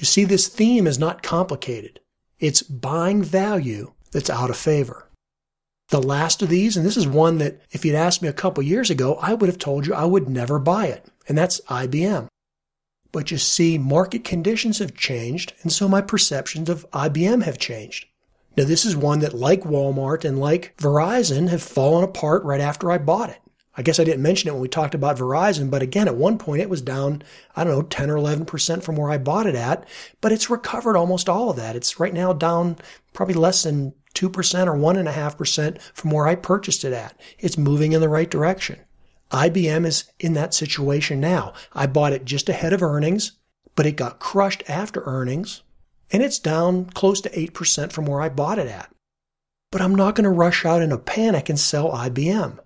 You 0.00 0.06
see, 0.06 0.24
this 0.24 0.48
theme 0.48 0.86
is 0.86 0.98
not 0.98 1.22
complicated. 1.22 2.00
It's 2.38 2.62
buying 2.62 3.22
value 3.22 3.92
that's 4.12 4.30
out 4.30 4.48
of 4.48 4.56
favor. 4.56 5.06
The 5.90 6.00
last 6.00 6.40
of 6.40 6.48
these, 6.48 6.74
and 6.74 6.86
this 6.86 6.96
is 6.96 7.06
one 7.06 7.36
that 7.36 7.60
if 7.70 7.84
you'd 7.84 7.94
asked 7.94 8.22
me 8.22 8.28
a 8.28 8.32
couple 8.32 8.62
years 8.62 8.88
ago, 8.88 9.16
I 9.20 9.34
would 9.34 9.50
have 9.50 9.58
told 9.58 9.86
you 9.86 9.92
I 9.92 10.06
would 10.06 10.26
never 10.26 10.58
buy 10.58 10.86
it, 10.86 11.04
and 11.28 11.36
that's 11.36 11.60
IBM. 11.68 12.28
But 13.12 13.30
you 13.30 13.36
see, 13.36 13.76
market 13.76 14.24
conditions 14.24 14.78
have 14.78 14.94
changed, 14.94 15.52
and 15.60 15.70
so 15.70 15.86
my 15.86 16.00
perceptions 16.00 16.70
of 16.70 16.90
IBM 16.92 17.42
have 17.42 17.58
changed. 17.58 18.06
Now, 18.56 18.64
this 18.64 18.86
is 18.86 18.96
one 18.96 19.18
that, 19.18 19.34
like 19.34 19.64
Walmart 19.64 20.24
and 20.24 20.40
like 20.40 20.74
Verizon, 20.78 21.50
have 21.50 21.62
fallen 21.62 22.04
apart 22.04 22.42
right 22.44 22.60
after 22.62 22.90
I 22.90 22.96
bought 22.96 23.28
it. 23.28 23.42
I 23.80 23.82
guess 23.82 23.98
I 23.98 24.04
didn't 24.04 24.20
mention 24.20 24.46
it 24.46 24.52
when 24.52 24.60
we 24.60 24.68
talked 24.68 24.94
about 24.94 25.16
Verizon, 25.16 25.70
but 25.70 25.80
again, 25.80 26.06
at 26.06 26.14
one 26.14 26.36
point 26.36 26.60
it 26.60 26.68
was 26.68 26.82
down, 26.82 27.22
I 27.56 27.64
don't 27.64 27.72
know, 27.72 27.80
10 27.80 28.10
or 28.10 28.16
11% 28.16 28.82
from 28.82 28.94
where 28.94 29.10
I 29.10 29.16
bought 29.16 29.46
it 29.46 29.54
at, 29.54 29.88
but 30.20 30.32
it's 30.32 30.50
recovered 30.50 30.98
almost 30.98 31.30
all 31.30 31.48
of 31.48 31.56
that. 31.56 31.76
It's 31.76 31.98
right 31.98 32.12
now 32.12 32.34
down 32.34 32.76
probably 33.14 33.36
less 33.36 33.62
than 33.62 33.94
2% 34.14 34.26
or 34.66 34.76
1.5% 34.76 35.80
from 35.94 36.10
where 36.10 36.26
I 36.26 36.34
purchased 36.34 36.84
it 36.84 36.92
at. 36.92 37.18
It's 37.38 37.56
moving 37.56 37.92
in 37.92 38.02
the 38.02 38.10
right 38.10 38.30
direction. 38.30 38.80
IBM 39.30 39.86
is 39.86 40.04
in 40.18 40.34
that 40.34 40.52
situation 40.52 41.18
now. 41.18 41.54
I 41.72 41.86
bought 41.86 42.12
it 42.12 42.26
just 42.26 42.50
ahead 42.50 42.74
of 42.74 42.82
earnings, 42.82 43.32
but 43.76 43.86
it 43.86 43.96
got 43.96 44.20
crushed 44.20 44.62
after 44.68 45.02
earnings, 45.06 45.62
and 46.12 46.22
it's 46.22 46.38
down 46.38 46.84
close 46.84 47.22
to 47.22 47.30
8% 47.30 47.92
from 47.92 48.04
where 48.04 48.20
I 48.20 48.28
bought 48.28 48.58
it 48.58 48.68
at. 48.68 48.92
But 49.72 49.80
I'm 49.80 49.94
not 49.94 50.16
going 50.16 50.24
to 50.24 50.30
rush 50.30 50.66
out 50.66 50.82
in 50.82 50.92
a 50.92 50.98
panic 50.98 51.48
and 51.48 51.58
sell 51.58 51.90
IBM. 51.92 52.58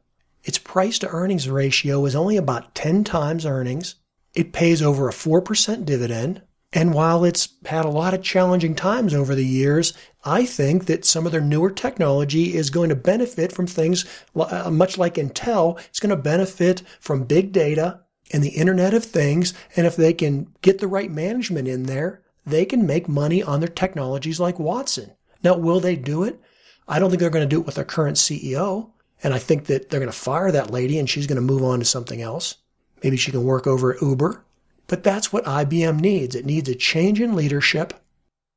Its 0.45 0.59
price 0.59 0.99
to 0.99 1.09
earnings 1.09 1.49
ratio 1.49 2.05
is 2.05 2.15
only 2.15 2.37
about 2.37 2.75
10 2.75 3.03
times 3.03 3.47
earnings. 3.47 3.97
It 4.35 4.53
pays 4.53 4.83
over 4.83 5.09
a 5.09 5.13
4% 5.13 5.85
dividend. 5.85 6.43
And 6.73 6.93
while 6.93 7.25
it's 7.25 7.51
had 7.67 7.85
a 7.85 7.91
lot 7.91 8.15
of 8.15 8.23
challenging 8.23 8.75
times 8.75 9.15
over 9.15 9.35
the 9.35 9.47
years, 9.47 9.95
I 10.25 10.45
think 10.45 10.87
that 10.87 11.05
some 11.05 11.25
of 11.25 11.33
their 11.33 11.41
newer 11.41 11.71
technology 11.71 12.55
is 12.55 12.69
going 12.69 12.89
to 12.89 12.97
benefit 12.97 13.53
from 13.53 13.69
things 13.69 14.05
uh, 14.35 14.71
much 14.71 14.99
like 14.99 15.15
Intel. 15.15 15.79
It's 15.87 16.01
going 16.01 16.11
to 16.11 16.17
benefit 16.17 16.83
from 16.99 17.25
big 17.25 17.53
data 17.53 18.01
and 18.33 18.43
the 18.43 18.51
Internet 18.51 18.93
of 18.93 19.05
Things. 19.05 19.55
And 19.77 19.87
if 19.87 19.95
they 19.95 20.13
can 20.13 20.53
get 20.63 20.79
the 20.79 20.89
right 20.89 21.11
management 21.11 21.69
in 21.69 21.85
there, 21.85 22.23
they 22.45 22.65
can 22.65 22.87
make 22.87 23.09
money 23.09 23.43
on 23.43 23.61
their 23.61 23.69
technologies 23.69 24.41
like 24.41 24.59
Watson. 24.59 25.13
Now, 25.45 25.57
will 25.57 25.79
they 25.79 25.95
do 25.95 26.25
it? 26.25 26.41
I 26.89 26.99
don't 26.99 27.11
think 27.11 27.21
they're 27.21 27.31
going 27.31 27.49
to 27.49 27.55
do 27.55 27.61
it 27.61 27.67
with 27.67 27.77
their 27.77 27.85
current 27.85 28.17
CEO. 28.17 28.91
And 29.25 29.35
I 29.35 29.39
think 29.39 29.65
that 29.65 29.89
they're 29.89 30.01
going 30.01 30.13
to 30.13 30.17
fire 30.17 30.53
that 30.53 30.71
lady 30.71 30.99
and 30.99 31.11
she's 31.11 31.27
going 31.27 31.37
to 31.37 31.43
move 31.43 31.65
on 31.65 31.81
to 31.81 31.85
something 31.85 32.21
else. 32.21 32.57
Maybe 33.03 33.17
she 33.17 33.33
can 33.33 33.43
work 33.43 33.67
over 33.67 33.95
at 33.95 34.03
Uber. 34.03 34.45
But 34.87 35.03
that's 35.03 35.33
what 35.33 35.47
IBM 35.47 35.99
needs. 35.99 36.35
It 36.35 36.45
needs 36.45 36.69
a 36.69 36.75
change 36.75 37.21
in 37.21 37.35
leadership. 37.35 37.95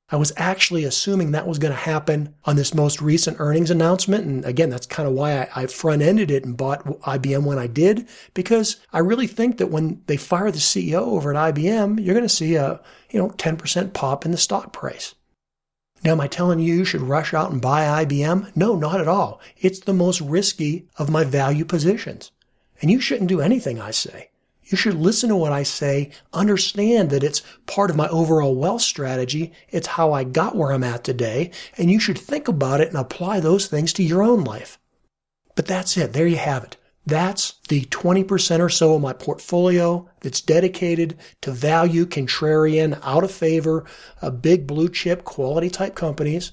I 0.10 0.16
was 0.16 0.32
actually 0.38 0.86
assuming 0.86 1.32
that 1.32 1.48
was 1.48 1.60
going 1.60 1.74
to 1.74 1.80
happen 1.80 2.34
on 2.46 2.56
this 2.56 2.74
most 2.74 3.02
recent 3.02 3.38
earnings 3.40 3.70
announcement. 3.70 4.26
And 4.26 4.46
again, 4.46 4.70
that's 4.70 4.86
kind 4.86 5.08
of 5.08 5.14
why 5.14 5.50
I, 5.54 5.68
front 5.68 6.02
ended 6.02 6.32
it 6.32 6.46
and 6.46 6.56
bought 6.56 6.86
IBM 6.86 7.44
when 7.44 7.58
I 7.58 7.68
did, 7.68 8.08
because 8.34 8.78
I 8.94 9.00
really 9.00 9.28
think 9.28 9.58
that 9.58 9.72
when 9.72 10.02
they 10.08 10.16
fire 10.16 10.52
the 10.52 10.60
CEO 10.60 11.00
over 11.00 11.34
at 11.34 11.56
IBM, 11.56 12.04
you're 12.04 12.16
going 12.16 12.28
to 12.28 12.30
see 12.30 12.56
a, 12.56 12.80
you 13.10 13.20
know, 13.20 13.30
10% 13.32 13.94
pop 13.94 14.26
in 14.26 14.32
the 14.32 14.38
stock 14.38 14.72
price. 14.72 15.14
Now, 16.04 16.12
am 16.12 16.22
I 16.22 16.28
telling 16.28 16.60
you 16.60 16.74
you 16.74 16.86
should 16.86 17.02
rush 17.02 17.34
out 17.34 17.52
and 17.52 17.62
buy 17.62 18.06
IBM? 18.06 18.56
No, 18.56 18.76
not 18.76 19.02
at 19.02 19.08
all. 19.08 19.42
It's 19.58 19.80
the 19.80 19.94
most 19.94 20.22
risky 20.22 20.88
of 20.98 21.10
my 21.10 21.24
value 21.24 21.66
positions. 21.66 22.32
And 22.82 22.92
you 22.92 23.02
shouldn't 23.02 23.30
do 23.30 23.42
anything 23.42 23.82
I 23.82 23.92
say. 23.92 24.30
You 24.66 24.78
should 24.78 24.96
listen 24.96 25.30
to 25.30 25.36
what 25.36 25.54
I 25.54 25.64
say, 25.64 26.12
understand 26.34 27.10
that 27.10 27.24
it's 27.24 27.42
part 27.66 27.90
of 27.90 27.96
my 27.96 28.10
overall 28.10 28.56
wealth 28.56 28.82
strategy. 28.82 29.54
It's 29.70 29.88
how 29.88 30.12
I 30.12 30.26
got 30.26 30.56
where 30.56 30.72
I'm 30.72 30.84
at 30.84 31.06
today. 31.06 31.52
And 31.78 31.90
you 31.90 32.00
should 32.00 32.18
think 32.18 32.48
about 32.48 32.82
it 32.82 32.90
and 32.90 32.98
apply 32.98 33.40
those 33.40 33.68
things 33.68 33.94
to 33.94 34.04
your 34.04 34.22
own 34.22 34.44
life. 34.44 34.78
But 35.56 35.68
that's 35.68 35.96
it. 35.96 36.14
There 36.14 36.28
you 36.28 36.36
have 36.38 36.66
it. 36.66 36.78
That's 37.08 37.54
the 37.70 37.86
20% 37.86 38.60
or 38.60 38.68
so 38.68 38.96
of 38.96 39.02
my 39.02 39.14
portfolio 39.14 40.10
that's 40.20 40.42
dedicated 40.42 41.18
to 41.40 41.54
value, 41.54 42.06
contrarian, 42.06 43.00
out 43.02 43.24
of 43.24 43.32
favor, 43.32 43.86
a 44.22 44.30
big 44.30 44.68
blue 44.68 44.90
chip 44.90 45.24
quality 45.24 45.70
type 45.70 45.96
companies. 45.96 46.52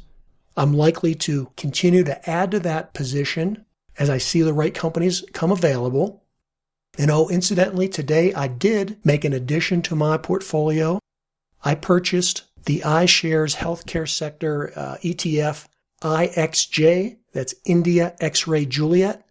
I'm 0.57 0.73
likely 0.73 1.17
to 1.17 1.51
continue 1.57 2.05
to 2.05 2.31
add 2.31 2.53
to 2.53 2.61
that 2.61 2.95
position 2.95 3.67
as 3.99 4.09
I 4.09 4.19
see 4.19 4.43
the 4.43 4.53
right 4.53 4.73
companies 4.73 5.25
come 5.33 5.51
available. 5.51 6.23
And 6.97 7.11
oh, 7.11 7.29
incidentally, 7.29 7.89
today 7.89 8.33
I 8.33 8.47
did 8.47 9.05
make 9.05 9.25
an 9.25 9.33
addition 9.33 9.83
to 9.83 9.97
my 9.97 10.19
portfolio. 10.19 11.01
I 11.65 11.75
purchased 11.75 12.45
the 12.65 12.83
iShares 12.85 13.57
Healthcare 13.57 14.09
Sector 14.09 14.73
uh, 14.77 14.97
ETF 15.03 15.67
IXJ. 16.01 17.17
That's 17.33 17.57
India 17.65 18.15
X-Ray 18.21 18.67
Juliet. 18.67 19.24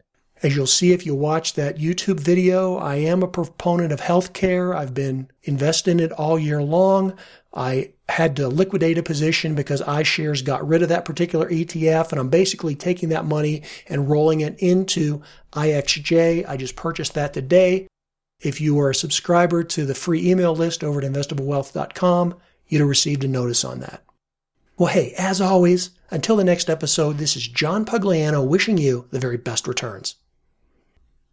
As 0.44 0.58
you'll 0.58 0.68
see 0.68 0.92
if 0.92 1.06
you 1.06 1.16
watch 1.16 1.54
that 1.54 1.78
YouTube 1.78 2.20
video, 2.20 2.76
I 2.76 2.96
am 2.96 3.24
a 3.24 3.30
proponent 3.30 3.94
of 3.94 4.02
healthcare. 4.02 4.76
I've 4.76 4.94
been 4.94 5.32
investing 5.44 6.00
in 6.00 6.06
it 6.08 6.12
all 6.12 6.38
year 6.38 6.62
long. 6.62 7.18
I 7.54 7.94
had 8.10 8.36
to 8.36 8.50
liquidate 8.50 8.98
a 8.98 9.04
position 9.04 9.56
because 9.56 9.82
iShares 9.84 10.44
got 10.44 10.68
rid 10.68 10.82
of 10.82 10.90
that 10.90 11.06
particular 11.06 11.50
ETF, 11.50 12.12
and 12.12 12.20
I'm 12.20 12.28
basically 12.28 12.76
taking 12.76 13.08
that 13.10 13.24
money 13.24 13.64
and 13.88 14.10
rolling 14.10 14.42
it 14.42 14.60
into 14.60 15.22
IXJ. 15.54 16.46
I 16.46 16.58
just 16.58 16.76
purchased 16.76 17.14
that 17.14 17.34
today. 17.34 17.88
If 18.42 18.60
you 18.60 18.78
are 18.82 18.90
a 18.90 18.96
subscriber 18.96 19.64
to 19.64 19.86
the 19.86 19.96
free 19.96 20.30
email 20.30 20.54
list 20.54 20.84
over 20.84 21.02
at 21.02 21.10
investablewealth.com, 21.10 22.36
you'd 22.68 22.80
have 22.80 22.90
received 22.90 23.24
a 23.24 23.30
notice 23.30 23.64
on 23.64 23.80
that. 23.80 24.04
Well, 24.78 24.92
hey, 24.92 25.14
as 25.18 25.40
always, 25.40 25.92
until 26.12 26.36
the 26.36 26.44
next 26.44 26.70
episode, 26.70 27.18
this 27.18 27.38
is 27.38 27.48
John 27.48 27.86
Pugliano 27.86 28.46
wishing 28.46 28.78
you 28.78 29.08
the 29.12 29.20
very 29.20 29.38
best 29.38 29.70
returns. 29.70 30.16